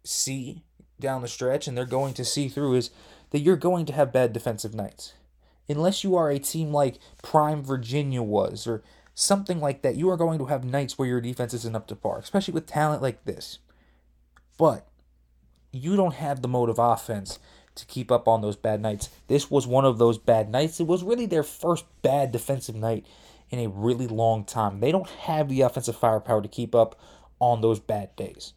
see 0.03 0.65
down 0.99 1.23
the 1.23 1.29
stretch 1.29 1.69
and 1.69 1.77
they're 1.77 1.85
going 1.85 2.15
to 2.15 2.25
see 2.25 2.49
through 2.49 2.75
is 2.75 2.91
that 3.31 3.41
you're 3.41 3.57
going 3.57 3.87
to 3.87 3.93
have 3.93 4.13
bad 4.13 4.33
defensive 4.33 4.75
nights. 4.75 5.13
Unless 5.71 6.05
you 6.05 6.17
are 6.17 6.31
a 6.31 6.39
team 6.39 6.73
like 6.73 6.99
Prime 7.23 7.63
Virginia 7.63 8.23
was 8.23 8.67
or 8.67 8.83
something 9.15 9.61
like 9.61 9.83
that, 9.83 9.97
you 9.97 10.11
are 10.11 10.17
going 10.17 10.39
to 10.39 10.47
have 10.47 10.65
nights 10.65 10.99
where 10.99 11.09
your 11.09 11.21
defense 11.21 11.55
isn't 11.55 11.77
up 11.77 11.87
to 11.89 11.97
par, 11.97 12.19
especially 12.19 12.55
with 12.55 12.67
talent 12.67 13.03
like 13.03 13.25
this. 13.25 13.59
But 14.59 14.87
you 15.73 15.97
don't 15.97 16.15
have 16.15 16.43
the 16.43 16.49
mode 16.49 16.69
of 16.69 16.79
offense 16.79 17.39
to 17.77 17.87
keep 17.87 18.11
up 18.11 18.27
on 18.27 18.41
those 18.41 18.57
bad 18.57 18.81
nights. 18.81 19.11
This 19.29 19.51
was 19.51 19.67
one 19.67 19.85
of 19.85 19.99
those 19.99 20.19
bad 20.19 20.51
nights. 20.51 20.81
It 20.81 20.87
was 20.87 21.05
really 21.05 21.27
their 21.27 21.45
first 21.45 21.85
bad 22.03 22.33
defensive 22.33 22.75
night 22.75 23.07
in 23.51 23.59
a 23.61 23.69
really 23.69 24.07
long 24.07 24.45
time. 24.45 24.81
They 24.81 24.93
don't 24.93 25.09
have 25.09 25.49
the 25.49 25.61
offensive 25.61 25.97
firepower 25.97 26.43
to 26.43 26.49
keep 26.49 26.75
up 26.75 26.99
on 27.39 27.61
those 27.61 27.81
bad 27.81 28.15
days. 28.17 28.55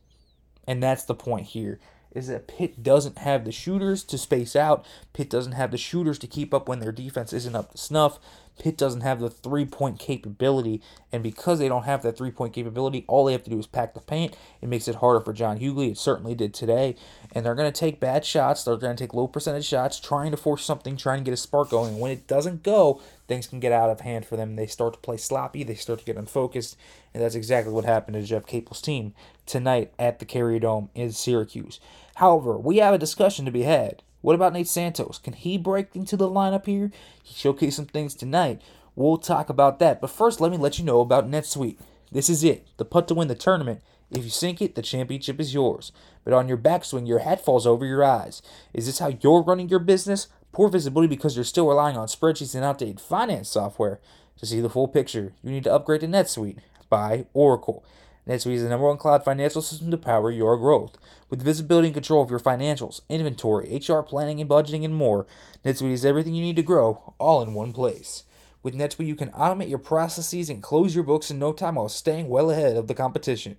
And 0.67 0.81
that's 0.81 1.05
the 1.05 1.15
point 1.15 1.47
here 1.47 1.79
is 2.15 2.27
that 2.27 2.47
Pitt 2.47 2.83
doesn't 2.83 3.17
have 3.19 3.45
the 3.45 3.51
shooters 3.51 4.03
to 4.05 4.17
space 4.17 4.55
out. 4.55 4.85
Pitt 5.13 5.29
doesn't 5.29 5.53
have 5.53 5.71
the 5.71 5.77
shooters 5.77 6.19
to 6.19 6.27
keep 6.27 6.53
up 6.53 6.67
when 6.67 6.79
their 6.79 6.91
defense 6.91 7.33
isn't 7.33 7.55
up 7.55 7.71
to 7.71 7.77
snuff. 7.77 8.19
Pitt 8.59 8.77
doesn't 8.77 9.01
have 9.01 9.19
the 9.19 9.29
three 9.29 9.65
point 9.65 9.99
capability. 9.99 10.81
And 11.11 11.23
because 11.23 11.59
they 11.59 11.67
don't 11.67 11.83
have 11.83 12.01
that 12.03 12.17
three 12.17 12.31
point 12.31 12.53
capability, 12.53 13.05
all 13.07 13.25
they 13.25 13.31
have 13.31 13.43
to 13.43 13.49
do 13.49 13.59
is 13.59 13.67
pack 13.67 13.93
the 13.93 13.99
paint. 13.99 14.35
It 14.61 14.69
makes 14.69 14.87
it 14.87 14.95
harder 14.95 15.19
for 15.19 15.33
John 15.33 15.59
Hugley. 15.59 15.91
It 15.91 15.97
certainly 15.97 16.35
did 16.35 16.53
today. 16.53 16.95
And 17.33 17.45
they're 17.45 17.55
going 17.55 17.71
to 17.71 17.79
take 17.79 17.99
bad 17.99 18.25
shots. 18.25 18.63
They're 18.63 18.77
going 18.77 18.95
to 18.95 19.03
take 19.03 19.13
low 19.13 19.27
percentage 19.27 19.65
shots, 19.65 19.99
trying 19.99 20.31
to 20.31 20.37
force 20.37 20.63
something, 20.63 20.97
trying 20.97 21.19
to 21.19 21.23
get 21.23 21.33
a 21.33 21.37
spark 21.37 21.69
going. 21.69 21.93
And 21.93 21.99
when 21.99 22.11
it 22.11 22.27
doesn't 22.27 22.63
go, 22.63 23.01
things 23.27 23.47
can 23.47 23.59
get 23.59 23.71
out 23.71 23.89
of 23.89 24.01
hand 24.01 24.25
for 24.25 24.37
them. 24.37 24.55
They 24.55 24.67
start 24.67 24.93
to 24.93 24.99
play 24.99 25.17
sloppy. 25.17 25.63
They 25.63 25.75
start 25.75 25.99
to 25.99 26.05
get 26.05 26.17
unfocused. 26.17 26.77
And 27.13 27.23
that's 27.23 27.35
exactly 27.35 27.73
what 27.73 27.85
happened 27.85 28.15
to 28.15 28.23
Jeff 28.23 28.45
Capel's 28.45 28.81
team 28.81 29.13
tonight 29.45 29.93
at 29.99 30.19
the 30.19 30.25
Carrier 30.25 30.59
Dome 30.59 30.89
in 30.95 31.11
Syracuse. 31.11 31.79
However, 32.15 32.57
we 32.57 32.77
have 32.77 32.93
a 32.93 32.99
discussion 32.99 33.45
to 33.45 33.51
be 33.51 33.63
had. 33.63 34.03
What 34.23 34.35
about 34.35 34.53
Nate 34.53 34.69
Santos? 34.69 35.19
Can 35.21 35.33
he 35.33 35.57
break 35.57 35.93
into 35.97 36.15
the 36.15 36.29
lineup 36.29 36.65
here? 36.65 36.91
He 37.21 37.33
showcased 37.33 37.73
some 37.73 37.87
things 37.87 38.15
tonight. 38.15 38.61
We'll 38.95 39.17
talk 39.17 39.49
about 39.49 39.79
that. 39.79 39.99
But 39.99 40.11
first, 40.11 40.39
let 40.39 40.49
me 40.49 40.55
let 40.55 40.79
you 40.79 40.85
know 40.85 41.01
about 41.01 41.29
NetSuite. 41.29 41.77
This 42.09 42.29
is 42.29 42.41
it, 42.41 42.65
the 42.77 42.85
putt 42.85 43.09
to 43.09 43.15
win 43.15 43.27
the 43.27 43.35
tournament. 43.35 43.81
If 44.11 44.23
you 44.23 44.29
sink 44.29 44.61
it, 44.61 44.75
the 44.75 44.81
championship 44.81 45.41
is 45.41 45.53
yours. 45.53 45.91
But 46.23 46.33
on 46.33 46.47
your 46.47 46.55
backswing, 46.55 47.05
your 47.05 47.19
hat 47.19 47.43
falls 47.43 47.67
over 47.67 47.85
your 47.85 48.01
eyes. 48.01 48.41
Is 48.73 48.85
this 48.85 48.99
how 48.99 49.17
you're 49.19 49.43
running 49.43 49.67
your 49.67 49.79
business? 49.79 50.29
Poor 50.53 50.69
visibility 50.69 51.13
because 51.13 51.35
you're 51.35 51.43
still 51.43 51.67
relying 51.67 51.97
on 51.97 52.07
spreadsheets 52.07 52.55
and 52.55 52.63
outdated 52.63 53.01
finance 53.01 53.49
software. 53.49 53.99
To 54.37 54.45
see 54.45 54.61
the 54.61 54.69
full 54.69 54.87
picture, 54.87 55.33
you 55.43 55.51
need 55.51 55.65
to 55.65 55.73
upgrade 55.73 55.99
to 55.99 56.07
NetSuite 56.07 56.59
by 56.87 57.25
Oracle. 57.33 57.83
NetSuite 58.27 58.53
is 58.53 58.63
the 58.63 58.69
number 58.69 58.87
one 58.87 58.97
cloud 58.97 59.25
financial 59.25 59.61
system 59.61 59.91
to 59.91 59.97
power 59.97 60.31
your 60.31 60.57
growth. 60.57 60.97
With 61.29 61.41
visibility 61.41 61.89
and 61.89 61.93
control 61.93 62.23
of 62.23 62.29
your 62.29 62.39
financials, 62.39 63.01
inventory, 63.09 63.75
HR 63.77 64.01
planning 64.01 64.39
and 64.39 64.49
budgeting, 64.49 64.85
and 64.85 64.95
more, 64.95 65.27
NetSuite 65.65 65.91
is 65.91 66.05
everything 66.05 66.33
you 66.33 66.43
need 66.43 66.55
to 66.55 66.63
grow, 66.63 67.13
all 67.19 67.41
in 67.41 67.53
one 67.53 67.73
place. 67.73 68.23
With 68.61 68.75
NetSuite, 68.75 69.07
you 69.07 69.15
can 69.15 69.29
automate 69.31 69.69
your 69.69 69.79
processes 69.79 70.49
and 70.49 70.63
close 70.63 70.95
your 70.95 71.03
books 71.03 71.29
in 71.29 71.37
no 71.37 71.51
time 71.51 71.75
while 71.75 71.89
staying 71.89 72.29
well 72.29 72.49
ahead 72.49 72.77
of 72.77 72.87
the 72.87 72.93
competition. 72.93 73.57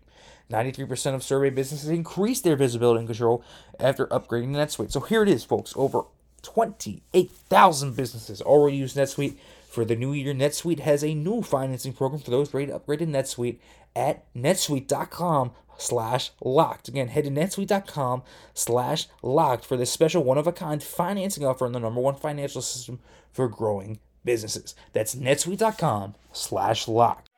93% 0.51 1.15
of 1.15 1.23
survey 1.23 1.51
businesses 1.51 1.91
increase 1.91 2.41
their 2.41 2.57
visibility 2.57 3.01
and 3.01 3.09
control 3.09 3.45
after 3.79 4.07
upgrading 4.07 4.55
to 4.55 4.59
NetSuite. 4.59 4.93
So 4.93 5.01
here 5.01 5.23
it 5.23 5.29
is, 5.29 5.45
folks. 5.45 5.75
Over 5.77 6.03
28,000 6.41 7.97
businesses 7.97 8.41
already 8.41 8.79
use 8.79 8.95
NetSuite. 8.95 9.37
For 9.75 9.85
the 9.85 9.97
new 9.97 10.13
year, 10.13 10.33
NetSuite 10.33 10.79
has 10.79 11.03
a 11.03 11.15
new 11.15 11.43
financing 11.43 11.95
program 11.95 12.23
for 12.23 12.31
those 12.31 12.55
ready 12.55 12.69
to 12.69 12.77
upgrade 12.77 13.01
to 13.01 13.07
NetSuite 13.07 13.59
at 13.97 14.33
netsuite.com 14.33 15.51
slash 15.77 16.31
locked. 16.41 16.87
Again, 16.87 17.09
head 17.09 17.25
to 17.25 17.31
netsuite.com 17.31 18.23
slash 18.55 19.09
locked 19.21 19.65
for 19.65 19.77
this 19.77 19.91
special 19.91 20.23
one-of-a-kind 20.23 20.81
financing 20.81 21.45
offer 21.45 21.67
on 21.67 21.73
the 21.73 21.81
number 21.81 22.01
one 22.01 22.15
financial 22.15 22.63
system 22.63 23.01
for 23.33 23.49
growing 23.49 23.99
businesses. 24.25 24.77
That's 24.93 25.17
netsuite.com 25.17 26.15
slash 26.33 26.87
locked. 26.87 27.29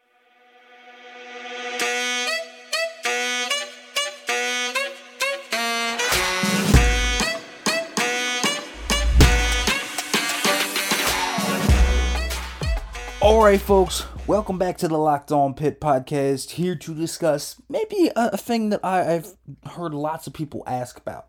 All 13.26 13.42
right, 13.42 13.60
folks, 13.60 14.06
welcome 14.28 14.56
back 14.56 14.78
to 14.78 14.86
the 14.86 14.96
Locked 14.96 15.32
On 15.32 15.52
Pitt 15.52 15.80
podcast. 15.80 16.50
Here 16.50 16.76
to 16.76 16.94
discuss 16.94 17.60
maybe 17.68 18.08
a, 18.14 18.30
a 18.34 18.36
thing 18.36 18.68
that 18.68 18.78
I, 18.84 19.16
I've 19.16 19.34
heard 19.72 19.94
lots 19.94 20.28
of 20.28 20.32
people 20.32 20.62
ask 20.64 20.96
about. 20.96 21.26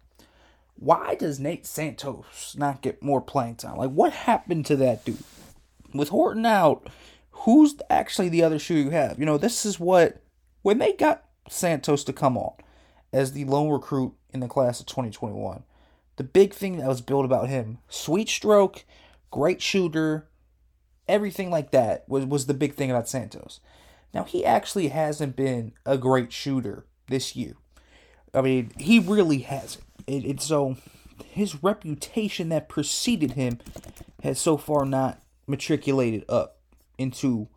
Why 0.76 1.16
does 1.16 1.40
Nate 1.40 1.66
Santos 1.66 2.56
not 2.56 2.84
get 2.84 3.02
more 3.02 3.20
playing 3.20 3.56
time? 3.56 3.78
Like, 3.78 3.90
what 3.90 4.14
happened 4.14 4.68
to 4.68 4.76
that 4.76 5.06
dude? 5.06 5.24
With 5.92 6.10
Horton 6.10 6.46
out, 6.46 6.88
who's 7.32 7.74
actually 7.90 8.30
the 8.30 8.44
other 8.44 8.60
shooter 8.60 8.82
you 8.82 8.90
have? 8.92 9.18
You 9.18 9.26
know, 9.26 9.40
this 9.40 9.66
is 9.66 9.80
what, 9.80 10.22
when 10.62 10.78
they 10.78 10.94
got 10.94 11.26
Santos 11.50 12.04
to 12.04 12.14
come 12.14 12.38
on 12.38 12.54
as 13.12 13.32
the 13.32 13.46
lone 13.46 13.72
recruit 13.72 14.14
in 14.32 14.40
the 14.40 14.48
class 14.48 14.80
of 14.80 14.86
2021, 14.86 15.64
the 16.18 16.24
big 16.24 16.54
thing 16.54 16.78
that 16.78 16.88
was 16.88 17.02
built 17.02 17.26
about 17.26 17.50
him 17.50 17.80
sweet 17.90 18.30
stroke, 18.30 18.86
great 19.32 19.64
shooter, 19.64 20.28
everything 21.08 21.50
like 21.50 21.72
that 21.72 22.04
was, 22.08 22.26
was 22.26 22.46
the 22.46 22.54
big 22.54 22.76
thing 22.76 22.92
about 22.92 23.10
Santos. 23.10 23.60
Now, 24.14 24.24
he 24.24 24.46
actually 24.46 24.88
hasn't 24.88 25.36
been 25.36 25.74
a 25.86 25.98
great 25.98 26.32
shooter 26.32 26.86
this 27.08 27.36
year. 27.36 27.56
I 28.34 28.42
mean, 28.42 28.72
he 28.78 29.00
really 29.00 29.40
hasn't. 29.40 29.84
It, 30.06 30.26
it, 30.26 30.42
so, 30.42 30.78
his 31.26 31.64
reputation 31.64 32.50
that 32.50 32.70
preceded 32.70 33.32
him 33.32 33.60
has 34.24 34.40
so 34.40 34.58
far 34.58 34.86
not 34.86 35.22
matriculated 35.48 36.24
up 36.30 36.58
into 36.98 37.48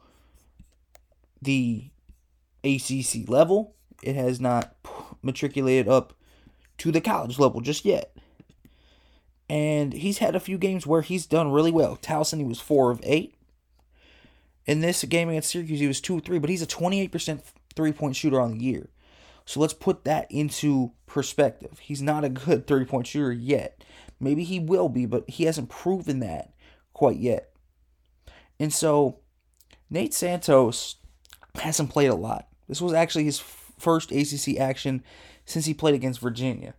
the 1.43 1.91
ACC 2.65 3.29
level. 3.29 3.75
It 4.03 4.17
has 4.17 4.41
not 4.41 4.75
matriculated 5.23 5.89
up 5.89 6.15
to 6.79 6.91
the 6.91 7.01
college 7.01 7.39
level 7.39 7.61
just 7.61 7.85
yet. 7.85 8.17
And 9.49 9.93
he's 9.93 10.19
had 10.19 10.37
a 10.37 10.41
few 10.41 10.59
games 10.59 10.87
where 10.87 11.03
he's 11.03 11.27
done 11.27 11.51
really 11.51 11.73
well. 11.73 11.97
Towson, 11.97 12.39
he 12.39 12.45
was 12.45 12.61
4 12.61 12.93
of 12.93 13.01
8. 13.03 13.35
In 14.71 14.79
this 14.79 15.03
game 15.03 15.29
against 15.29 15.51
Syracuse, 15.51 15.81
he 15.81 15.89
was 15.89 16.01
2 16.01 16.21
3, 16.21 16.39
but 16.39 16.49
he's 16.49 16.63
a 16.63 16.67
28% 16.67 17.41
three 17.75 17.91
point 17.91 18.15
shooter 18.15 18.41
on 18.41 18.53
the 18.53 18.65
year. 18.65 18.89
So 19.45 19.59
let's 19.59 19.75
put 19.75 20.05
that 20.05 20.31
into 20.31 20.93
perspective. 21.09 21.81
He's 21.81 22.01
not 22.01 22.23
a 22.23 22.29
good 22.29 22.69
three 22.69 22.85
point 22.85 23.09
shooter 23.09 23.33
yet. 23.33 23.83
Maybe 24.21 24.45
he 24.45 24.61
will 24.61 24.89
be, 24.89 25.07
but 25.07 25.29
he 25.29 25.43
hasn't 25.43 25.71
proven 25.71 26.21
that 26.21 26.55
quite 26.93 27.17
yet. 27.17 27.53
And 28.61 28.73
so 28.73 29.19
Nate 29.91 30.15
Santos 30.15 30.95
hasn't 31.57 31.91
played 31.91 32.11
a 32.11 32.15
lot. 32.15 32.47
This 32.69 32.81
was 32.81 32.93
actually 32.93 33.25
his 33.25 33.41
first 33.41 34.13
ACC 34.13 34.57
action 34.57 35.03
since 35.45 35.65
he 35.65 35.75
played 35.75 35.97
against 35.97 36.21
Virginia. 36.21 36.75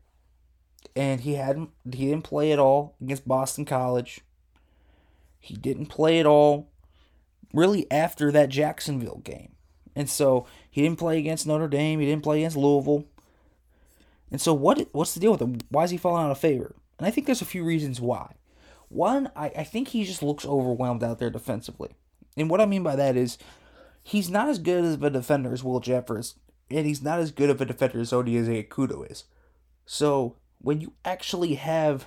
And 0.96 1.20
he 1.20 1.34
hadn't 1.34 1.72
he 1.84 2.06
didn't 2.06 2.24
play 2.24 2.54
at 2.54 2.60
all 2.60 2.96
against 3.02 3.28
Boston 3.28 3.66
College. 3.66 4.22
He 5.42 5.56
didn't 5.56 5.88
play 5.88 6.22
at 6.22 6.26
all 6.26 6.71
really 7.54 7.90
after 7.92 8.32
that 8.32 8.50
Jacksonville 8.50 9.22
game. 9.24 9.54
And 9.96 10.10
so 10.10 10.46
he 10.70 10.82
didn't 10.82 11.00
play 11.00 11.20
against 11.20 11.46
Notre 11.46 11.68
Dame. 11.68 12.00
He 12.00 12.06
didn't 12.06 12.24
play 12.24 12.40
against 12.40 12.58
Louisville. 12.58 13.06
And 14.32 14.40
so 14.40 14.54
what? 14.54 14.88
What's 14.94 15.14
the 15.14 15.20
deal 15.20 15.32
with 15.32 15.42
him? 15.42 15.58
Why 15.70 15.84
is 15.84 15.92
he 15.92 15.98
falling 15.98 16.24
out 16.24 16.32
of 16.32 16.38
favor? 16.38 16.76
And 16.98 17.06
I 17.06 17.12
think 17.12 17.26
there's 17.26 17.42
a 17.42 17.46
few 17.46 17.64
reasons 17.64 18.00
why. 18.00 18.36
One, 18.88 19.32
I, 19.36 19.48
I 19.58 19.64
think 19.64 19.90
he 19.90 20.04
just 20.04 20.24
looks 20.24 20.46
overwhelmed 20.46 21.04
out 21.04 21.20
there 21.20 21.30
defensively. 21.30 21.92
And 22.38 22.50
what 22.50 22.62
I 22.62 22.66
mean 22.66 22.84
by 22.84 22.96
that 22.96 23.16
is 23.16 23.38
he's 24.04 24.30
not 24.30 24.50
as 24.50 24.60
good 24.60 24.84
of 24.84 25.04
a 25.04 25.10
defender 25.10 25.54
as 25.54 25.64
Will 25.64 25.82
Jeffress, 25.82 26.36
and 26.70 26.86
he's 26.86 27.02
not 27.02 27.20
as 27.20 27.32
good 27.32 27.50
of 27.50 27.60
a 27.62 27.66
defender 27.66 28.00
as 28.00 28.12
Odieze 28.12 28.68
Akudo 28.68 29.10
is. 29.10 29.26
So 29.86 30.38
when 30.60 30.80
you 30.80 30.94
actually 31.04 31.56
have 31.56 32.06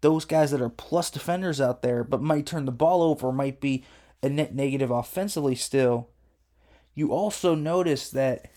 those 0.00 0.24
guys 0.24 0.50
that 0.50 0.62
are 0.62 0.68
plus 0.68 1.10
defenders 1.10 1.60
out 1.60 1.82
there, 1.82 2.04
but 2.04 2.22
might 2.22 2.46
turn 2.46 2.64
the 2.64 2.72
ball 2.72 3.02
over, 3.02 3.32
might 3.32 3.60
be 3.60 3.84
a 4.22 4.28
net 4.28 4.54
negative 4.54 4.90
offensively 4.90 5.54
still, 5.54 6.08
you 6.94 7.12
also 7.12 7.54
notice 7.54 8.10
that 8.10 8.50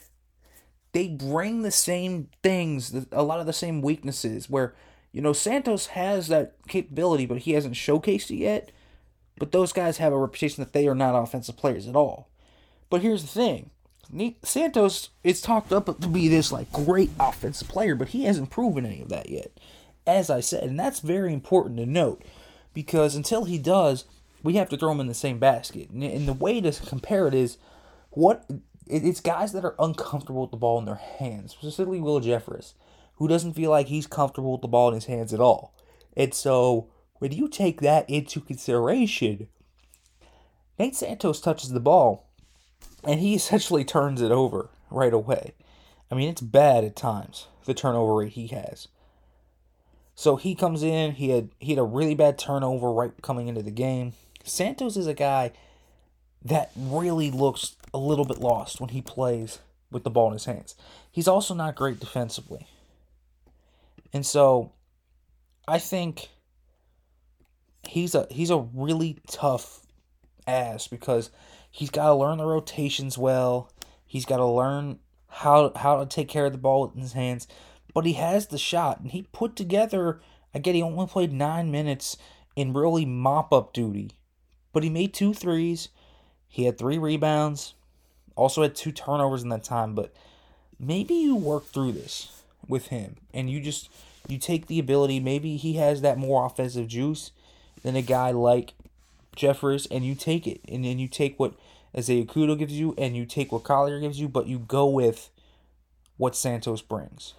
they 0.91 1.07
bring 1.07 1.61
the 1.61 1.71
same 1.71 2.29
things, 2.43 3.05
a 3.11 3.23
lot 3.23 3.39
of 3.39 3.45
the 3.45 3.53
same 3.53 3.81
weaknesses. 3.81 4.49
Where, 4.49 4.75
you 5.11 5.21
know, 5.21 5.33
Santos 5.33 5.87
has 5.87 6.27
that 6.27 6.55
capability, 6.67 7.25
but 7.25 7.39
he 7.39 7.51
hasn't 7.51 7.75
showcased 7.75 8.31
it 8.31 8.37
yet. 8.37 8.71
But 9.37 9.51
those 9.51 9.73
guys 9.73 9.97
have 9.97 10.13
a 10.13 10.17
reputation 10.17 10.63
that 10.63 10.71
they 10.71 10.87
are 10.87 10.95
not 10.95 11.21
offensive 11.21 11.57
players 11.57 11.87
at 11.87 11.95
all. 11.95 12.29
But 12.89 13.01
here's 13.01 13.23
the 13.23 13.27
thing 13.27 13.71
Santos 14.43 15.09
is 15.23 15.41
talked 15.41 15.73
up 15.73 15.85
to 15.99 16.07
be 16.07 16.27
this 16.27 16.51
like 16.51 16.71
great 16.71 17.09
offensive 17.19 17.67
player, 17.67 17.95
but 17.95 18.09
he 18.09 18.23
hasn't 18.23 18.51
proven 18.51 18.85
any 18.85 19.01
of 19.01 19.09
that 19.09 19.29
yet. 19.29 19.51
As 20.07 20.29
I 20.29 20.39
said, 20.39 20.63
and 20.63 20.79
that's 20.79 20.99
very 20.99 21.33
important 21.33 21.77
to 21.77 21.85
note 21.85 22.23
because 22.73 23.15
until 23.15 23.45
he 23.45 23.57
does, 23.57 24.05
we 24.45 24.55
have 24.55 24.69
to 24.69 24.77
throw 24.77 24.89
them 24.89 24.99
in 24.99 25.07
the 25.07 25.13
same 25.13 25.39
basket. 25.39 25.89
And 25.89 26.27
the 26.27 26.33
way 26.33 26.61
to 26.61 26.71
compare 26.71 27.27
it 27.27 27.33
is 27.33 27.57
what 28.11 28.49
it's 28.87 29.21
guys 29.21 29.51
that 29.53 29.65
are 29.65 29.75
uncomfortable 29.79 30.41
with 30.41 30.51
the 30.51 30.57
ball 30.57 30.79
in 30.79 30.85
their 30.85 30.95
hands, 30.95 31.53
specifically 31.53 31.99
Will 31.99 32.21
Jeffress, 32.21 32.73
who 33.15 33.27
doesn't 33.27 33.53
feel 33.53 33.71
like 33.71 33.87
he's 33.87 34.07
comfortable 34.07 34.51
with 34.51 34.61
the 34.61 34.67
ball 34.67 34.89
in 34.89 34.93
his 34.93 35.05
hands 35.05 35.33
at 35.33 35.39
all. 35.39 35.73
And 36.15 36.33
so 36.33 36.89
when 37.19 37.31
you 37.31 37.47
take 37.47 37.81
that 37.81 38.09
into 38.09 38.39
consideration, 38.39 39.47
Nate 40.77 40.95
Santos 40.95 41.41
touches 41.41 41.71
the 41.71 41.79
ball 41.79 42.27
and 43.03 43.19
he 43.19 43.35
essentially 43.35 43.83
turns 43.83 44.21
it 44.21 44.31
over 44.31 44.69
right 44.91 45.13
away. 45.13 45.53
I 46.11 46.15
mean, 46.15 46.29
it's 46.29 46.41
bad 46.41 46.83
at 46.83 46.95
times, 46.95 47.47
the 47.65 47.73
turnover 47.73 48.15
rate 48.15 48.33
he 48.33 48.47
has. 48.47 48.87
So 50.13 50.37
he 50.37 50.55
comes 50.55 50.81
in, 50.81 51.13
he 51.13 51.29
had 51.29 51.49
he 51.59 51.71
had 51.71 51.79
a 51.79 51.83
really 51.83 52.15
bad 52.15 52.37
turnover 52.37 52.91
right 52.91 53.11
coming 53.21 53.49
into 53.49 53.61
the 53.61 53.71
game. 53.71 54.13
Santos 54.45 54.95
is 54.95 55.07
a 55.07 55.13
guy 55.13 55.51
that 56.43 56.71
really 56.75 57.31
looks 57.31 57.75
a 57.93 57.97
little 57.97 58.25
bit 58.25 58.37
lost 58.37 58.79
when 58.79 58.89
he 58.89 59.01
plays 59.01 59.59
with 59.91 60.03
the 60.03 60.09
ball 60.09 60.27
in 60.27 60.33
his 60.33 60.45
hands. 60.45 60.75
He's 61.11 61.27
also 61.27 61.53
not 61.53 61.75
great 61.75 61.99
defensively. 61.99 62.67
And 64.13 64.25
so 64.25 64.71
I 65.67 65.79
think 65.79 66.29
he's 67.87 68.15
a 68.15 68.27
he's 68.29 68.49
a 68.49 68.67
really 68.73 69.17
tough 69.27 69.81
ass 70.47 70.87
because 70.87 71.31
he's 71.71 71.89
got 71.89 72.07
to 72.07 72.15
learn 72.15 72.37
the 72.37 72.45
rotations 72.45 73.17
well. 73.17 73.71
He's 74.05 74.25
got 74.25 74.37
to 74.37 74.45
learn 74.45 74.99
how 75.27 75.71
how 75.75 75.99
to 75.99 76.05
take 76.05 76.27
care 76.27 76.45
of 76.45 76.51
the 76.51 76.57
ball 76.57 76.91
in 76.93 77.01
his 77.01 77.13
hands. 77.13 77.47
But 77.93 78.05
he 78.05 78.13
has 78.13 78.47
the 78.47 78.57
shot, 78.57 78.99
and 78.99 79.11
he 79.11 79.27
put 79.31 79.55
together. 79.55 80.21
Again, 80.53 80.75
he 80.75 80.81
only 80.81 81.07
played 81.07 81.33
nine 81.33 81.71
minutes 81.71 82.17
in 82.55 82.73
really 82.73 83.05
mop 83.05 83.51
up 83.51 83.73
duty, 83.73 84.11
but 84.75 84.83
he 84.83 84.89
made 84.89 85.13
two 85.13 85.33
threes. 85.33 85.87
He 86.49 86.65
had 86.65 86.77
three 86.77 86.97
rebounds, 86.97 87.75
also 88.35 88.61
had 88.61 88.75
two 88.75 88.91
turnovers 88.91 89.41
in 89.41 89.47
that 89.47 89.63
time. 89.63 89.95
But 89.95 90.13
maybe 90.77 91.13
you 91.13 91.33
work 91.33 91.65
through 91.67 91.93
this 91.93 92.43
with 92.67 92.87
him, 92.87 93.15
and 93.33 93.49
you 93.49 93.61
just 93.61 93.89
you 94.27 94.37
take 94.37 94.67
the 94.67 94.77
ability. 94.77 95.21
Maybe 95.21 95.55
he 95.55 95.75
has 95.75 96.01
that 96.01 96.17
more 96.17 96.45
offensive 96.45 96.89
juice 96.89 97.31
than 97.83 97.95
a 97.95 98.01
guy 98.01 98.31
like 98.31 98.73
Jeffress, 99.37 99.87
and 99.89 100.05
you 100.05 100.13
take 100.13 100.45
it, 100.45 100.59
and 100.67 100.83
then 100.83 100.99
you 100.99 101.07
take 101.07 101.39
what 101.39 101.53
Ezeakudo 101.95 102.59
gives 102.59 102.73
you, 102.73 102.93
and 102.97 103.15
you 103.15 103.25
take 103.25 103.53
what 103.53 103.63
Collier 103.63 104.01
gives 104.01 104.19
you, 104.19 104.27
but 104.27 104.47
you 104.47 104.59
go 104.59 104.85
with 104.85 105.29
what 106.17 106.35
Santos 106.35 106.81
brings. 106.81 107.33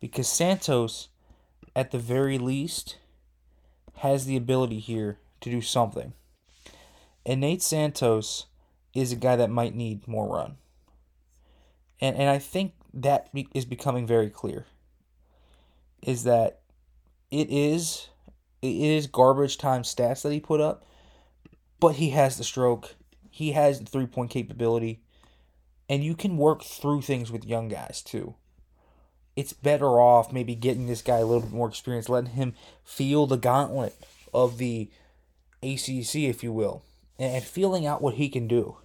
Because 0.00 0.26
Santos, 0.26 1.10
at 1.76 1.92
the 1.92 1.98
very 1.98 2.38
least, 2.38 2.98
has 3.98 4.26
the 4.26 4.36
ability 4.36 4.80
here 4.80 5.18
to 5.40 5.50
do 5.50 5.60
something. 5.60 6.12
And 7.24 7.40
Nate 7.40 7.62
Santos 7.62 8.46
is 8.94 9.12
a 9.12 9.16
guy 9.16 9.36
that 9.36 9.50
might 9.50 9.74
need 9.74 10.08
more 10.08 10.28
run. 10.28 10.56
And 12.00 12.16
and 12.16 12.28
I 12.28 12.38
think 12.38 12.72
that 12.94 13.28
is 13.54 13.64
becoming 13.64 14.06
very 14.06 14.30
clear. 14.30 14.66
Is 16.02 16.24
that 16.24 16.60
it 17.30 17.50
is 17.50 18.08
it 18.62 18.68
is 18.68 19.06
garbage 19.06 19.58
time 19.58 19.82
stats 19.82 20.22
that 20.22 20.32
he 20.32 20.40
put 20.40 20.60
up, 20.60 20.84
but 21.80 21.96
he 21.96 22.10
has 22.10 22.36
the 22.36 22.44
stroke. 22.44 22.94
He 23.30 23.52
has 23.52 23.80
the 23.80 23.86
three 23.86 24.06
point 24.06 24.30
capability. 24.30 25.00
And 25.88 26.04
you 26.04 26.14
can 26.14 26.36
work 26.36 26.62
through 26.62 27.02
things 27.02 27.32
with 27.32 27.46
young 27.46 27.68
guys 27.68 28.02
too. 28.02 28.34
It's 29.36 29.52
better 29.52 30.00
off 30.00 30.32
maybe 30.32 30.54
getting 30.54 30.86
this 30.86 31.00
guy 31.00 31.18
a 31.18 31.24
little 31.24 31.42
bit 31.42 31.52
more 31.52 31.68
experience, 31.68 32.08
letting 32.08 32.32
him 32.32 32.54
feel 32.84 33.26
the 33.26 33.36
gauntlet 33.36 33.94
of 34.34 34.58
the 34.58 34.90
ACC, 35.62 36.16
if 36.16 36.42
you 36.42 36.52
will, 36.52 36.84
and 37.18 37.42
feeling 37.42 37.86
out 37.86 38.02
what 38.02 38.14
he 38.14 38.28
can 38.28 38.46
do. 38.46 38.76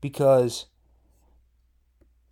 Because 0.00 0.66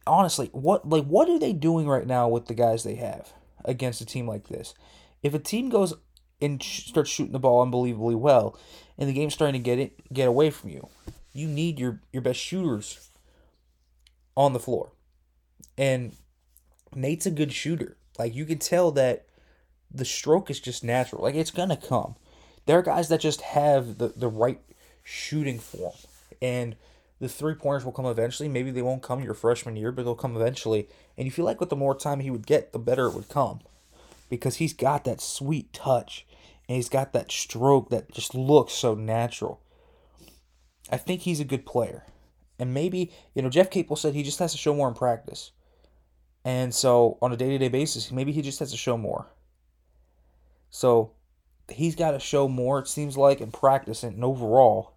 honestly, 0.07 0.49
what 0.53 0.89
like 0.89 1.05
what 1.05 1.29
are 1.29 1.39
they 1.39 1.53
doing 1.53 1.87
right 1.87 2.07
now 2.07 2.29
with 2.29 2.47
the 2.47 2.55
guys 2.55 2.83
they 2.83 2.97
have 2.97 3.33
against 3.65 4.01
a 4.01 4.07
team 4.07 4.27
like 4.27 4.49
this? 4.49 4.75
If 5.23 5.35
a 5.35 5.39
team 5.39 5.69
goes 5.69 5.95
and 6.41 6.63
starts 6.63 7.11
shooting 7.11 7.33
the 7.33 7.39
ball 7.39 7.63
unbelievably 7.63 8.15
well, 8.15 8.59
and 8.99 9.09
the 9.09 9.13
game's 9.13 9.35
starting 9.35 9.61
to 9.61 9.65
get 9.65 9.79
it 9.79 10.13
get 10.13 10.29
away 10.29 10.51
from 10.51 10.71
you. 10.71 10.89
You 11.33 11.47
need 11.47 11.79
your 11.79 12.01
your 12.13 12.23
best 12.23 12.41
shooters 12.41 13.11
on 14.37 14.53
the 14.53 14.59
floor, 14.59 14.93
and 15.79 16.17
Nate's 16.95 17.27
a 17.27 17.31
good 17.31 17.53
shooter. 17.53 17.97
Like 18.19 18.35
you 18.35 18.45
can 18.45 18.59
tell 18.59 18.91
that 18.93 19.27
the 19.93 20.05
stroke 20.05 20.51
is 20.51 20.61
just 20.61 20.85
natural. 20.85 21.23
Like 21.23 21.35
it's 21.35 21.51
gonna 21.51 21.77
come. 21.77 22.17
There 22.71 22.79
are 22.79 22.83
guys 22.83 23.09
that 23.09 23.19
just 23.19 23.41
have 23.41 23.99
the 23.99 24.13
the 24.15 24.29
right 24.29 24.61
shooting 25.03 25.59
form, 25.59 25.97
and 26.41 26.77
the 27.19 27.29
three 27.29 27.57
pointers 27.57 27.85
will 27.85 27.91
come 27.91 28.07
eventually. 28.07 28.49
Maybe 28.49 28.71
they 28.71 28.81
won't 28.81 29.03
come 29.03 29.25
your 29.25 29.35
freshman 29.35 29.75
year, 29.75 29.91
but 29.91 30.05
they'll 30.05 30.15
come 30.15 30.37
eventually. 30.37 30.87
And 31.19 31.25
you 31.25 31.33
feel 31.33 31.45
like 31.45 31.59
with 31.59 31.71
the 31.71 31.75
more 31.75 31.97
time 31.97 32.21
he 32.21 32.31
would 32.31 32.47
get, 32.47 32.73
the 32.73 32.79
better 32.79 33.07
it 33.09 33.15
would 33.15 33.29
come 33.29 33.59
because 34.29 34.59
he's 34.59 34.73
got 34.73 35.03
that 35.03 35.21
sweet 35.21 35.73
touch 35.73 36.29
and 36.69 36.77
he's 36.77 36.89
got 36.89 37.13
that 37.13 37.33
stroke 37.33 37.91
that 37.91 38.13
just 38.13 38.37
looks 38.37 38.73
so 38.73 38.95
natural. 38.95 39.61
I 40.93 40.97
think 40.97 41.23
he's 41.23 41.41
a 41.41 41.45
good 41.45 41.67
player. 41.67 42.05
And 42.57 42.73
maybe, 42.73 43.11
you 43.35 43.43
know, 43.43 43.51
Jeff 43.51 43.71
Capel 43.71 43.97
said 43.97 44.15
he 44.15 44.23
just 44.23 44.39
has 44.39 44.53
to 44.53 44.59
show 44.59 44.77
more 44.77 44.87
in 44.87 44.95
practice. 44.95 45.51
And 46.45 46.73
so 46.73 47.19
on 47.21 47.33
a 47.33 47.37
day 47.37 47.49
to 47.49 47.59
day 47.59 47.67
basis, 47.67 48.13
maybe 48.13 48.31
he 48.31 48.43
just 48.43 48.61
has 48.61 48.71
to 48.71 48.77
show 48.77 48.97
more. 48.97 49.27
So 50.71 51.15
he's 51.73 51.95
got 51.95 52.13
to 52.13 52.21
show 52.21 52.49
more, 52.49 52.79
it 52.79 52.89
seems 52.89 53.17
like, 53.17 53.41
in 53.41 53.51
practice 53.51 54.03
and 54.03 54.23
overall. 54.25 54.93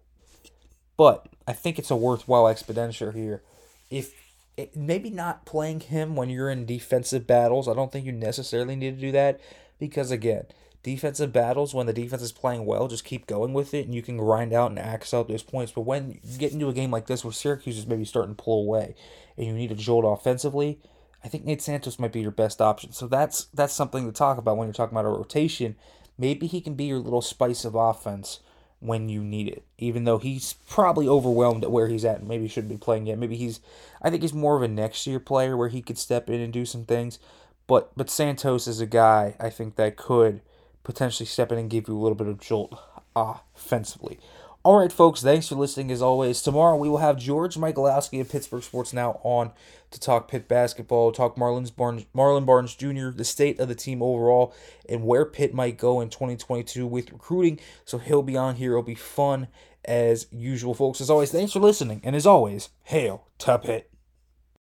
But 0.96 1.26
I 1.46 1.52
think 1.52 1.78
it's 1.78 1.90
a 1.90 1.96
worthwhile 1.96 2.48
expenditure 2.48 3.12
here. 3.12 3.42
If 3.90 4.12
it, 4.56 4.76
maybe 4.76 5.10
not 5.10 5.44
playing 5.44 5.80
him 5.80 6.16
when 6.16 6.30
you're 6.30 6.50
in 6.50 6.66
defensive 6.66 7.26
battles, 7.26 7.68
I 7.68 7.74
don't 7.74 7.90
think 7.90 8.06
you 8.06 8.12
necessarily 8.12 8.76
need 8.76 8.96
to 8.96 9.00
do 9.00 9.12
that 9.12 9.40
because, 9.78 10.10
again, 10.10 10.44
defensive 10.82 11.32
battles 11.32 11.74
when 11.74 11.86
the 11.86 11.92
defense 11.92 12.22
is 12.22 12.30
playing 12.30 12.64
well, 12.64 12.86
just 12.86 13.04
keep 13.04 13.26
going 13.26 13.52
with 13.52 13.74
it 13.74 13.86
and 13.86 13.94
you 13.94 14.02
can 14.02 14.16
grind 14.16 14.52
out 14.52 14.70
and 14.70 14.78
axe 14.78 15.12
out 15.12 15.28
those 15.28 15.42
points. 15.42 15.72
But 15.72 15.82
when 15.82 16.20
you 16.22 16.38
get 16.38 16.52
into 16.52 16.68
a 16.68 16.74
game 16.74 16.90
like 16.90 17.06
this 17.06 17.24
where 17.24 17.32
Syracuse 17.32 17.78
is 17.78 17.86
maybe 17.86 18.04
starting 18.04 18.36
to 18.36 18.42
pull 18.42 18.62
away 18.62 18.94
and 19.36 19.46
you 19.46 19.52
need 19.52 19.72
a 19.72 19.74
jolt 19.74 20.04
offensively, 20.06 20.78
I 21.24 21.28
think 21.28 21.44
Nate 21.44 21.62
Santos 21.62 21.98
might 21.98 22.12
be 22.12 22.20
your 22.20 22.30
best 22.30 22.60
option. 22.60 22.92
So 22.92 23.08
that's 23.08 23.46
that's 23.46 23.72
something 23.72 24.06
to 24.06 24.12
talk 24.12 24.36
about 24.36 24.58
when 24.58 24.68
you're 24.68 24.74
talking 24.74 24.94
about 24.96 25.06
a 25.06 25.08
rotation. 25.08 25.74
Maybe 26.16 26.46
he 26.46 26.60
can 26.60 26.74
be 26.74 26.84
your 26.84 26.98
little 26.98 27.22
spice 27.22 27.64
of 27.64 27.74
offense 27.74 28.40
when 28.80 29.08
you 29.08 29.22
need 29.22 29.48
it. 29.48 29.64
Even 29.78 30.04
though 30.04 30.18
he's 30.18 30.54
probably 30.68 31.08
overwhelmed 31.08 31.64
at 31.64 31.70
where 31.70 31.88
he's 31.88 32.04
at 32.04 32.20
and 32.20 32.28
maybe 32.28 32.48
shouldn't 32.48 32.72
be 32.72 32.78
playing 32.78 33.06
yet. 33.06 33.18
Maybe 33.18 33.36
he's 33.36 33.60
I 34.02 34.10
think 34.10 34.22
he's 34.22 34.34
more 34.34 34.56
of 34.56 34.62
a 34.62 34.68
next 34.68 35.06
year 35.06 35.18
player 35.18 35.56
where 35.56 35.68
he 35.68 35.82
could 35.82 35.98
step 35.98 36.28
in 36.28 36.40
and 36.40 36.52
do 36.52 36.66
some 36.66 36.84
things. 36.84 37.18
But 37.66 37.92
but 37.96 38.10
Santos 38.10 38.66
is 38.66 38.80
a 38.80 38.86
guy 38.86 39.36
I 39.40 39.50
think 39.50 39.76
that 39.76 39.96
could 39.96 40.40
potentially 40.82 41.26
step 41.26 41.50
in 41.50 41.58
and 41.58 41.70
give 41.70 41.88
you 41.88 41.96
a 41.96 42.00
little 42.02 42.14
bit 42.14 42.28
of 42.28 42.40
jolt 42.40 42.78
uh, 43.16 43.38
offensively. 43.56 44.18
All 44.64 44.78
right, 44.78 44.90
folks, 44.90 45.20
thanks 45.20 45.48
for 45.48 45.56
listening 45.56 45.90
as 45.90 46.00
always. 46.00 46.40
Tomorrow 46.40 46.78
we 46.78 46.88
will 46.88 46.96
have 46.96 47.18
George 47.18 47.56
Michalowski 47.56 48.18
of 48.22 48.30
Pittsburgh 48.30 48.62
Sports 48.62 48.94
Now 48.94 49.20
on 49.22 49.52
to 49.90 50.00
talk 50.00 50.26
Pitt 50.26 50.48
basketball, 50.48 51.12
talk 51.12 51.36
Marlins 51.36 51.76
Barnes, 51.76 52.06
Marlon 52.16 52.46
Barnes 52.46 52.74
Jr., 52.74 53.10
the 53.10 53.26
state 53.26 53.60
of 53.60 53.68
the 53.68 53.74
team 53.74 54.02
overall, 54.02 54.54
and 54.88 55.04
where 55.04 55.26
Pitt 55.26 55.52
might 55.52 55.76
go 55.76 56.00
in 56.00 56.08
2022 56.08 56.86
with 56.86 57.12
recruiting. 57.12 57.60
So 57.84 57.98
he'll 57.98 58.22
be 58.22 58.38
on 58.38 58.56
here. 58.56 58.70
It'll 58.70 58.82
be 58.82 58.94
fun 58.94 59.48
as 59.84 60.28
usual, 60.30 60.72
folks. 60.72 61.02
As 61.02 61.10
always, 61.10 61.30
thanks 61.30 61.52
for 61.52 61.60
listening. 61.60 62.00
And 62.02 62.16
as 62.16 62.24
always, 62.24 62.70
hail 62.84 63.26
to 63.40 63.58
Pitt. 63.58 63.93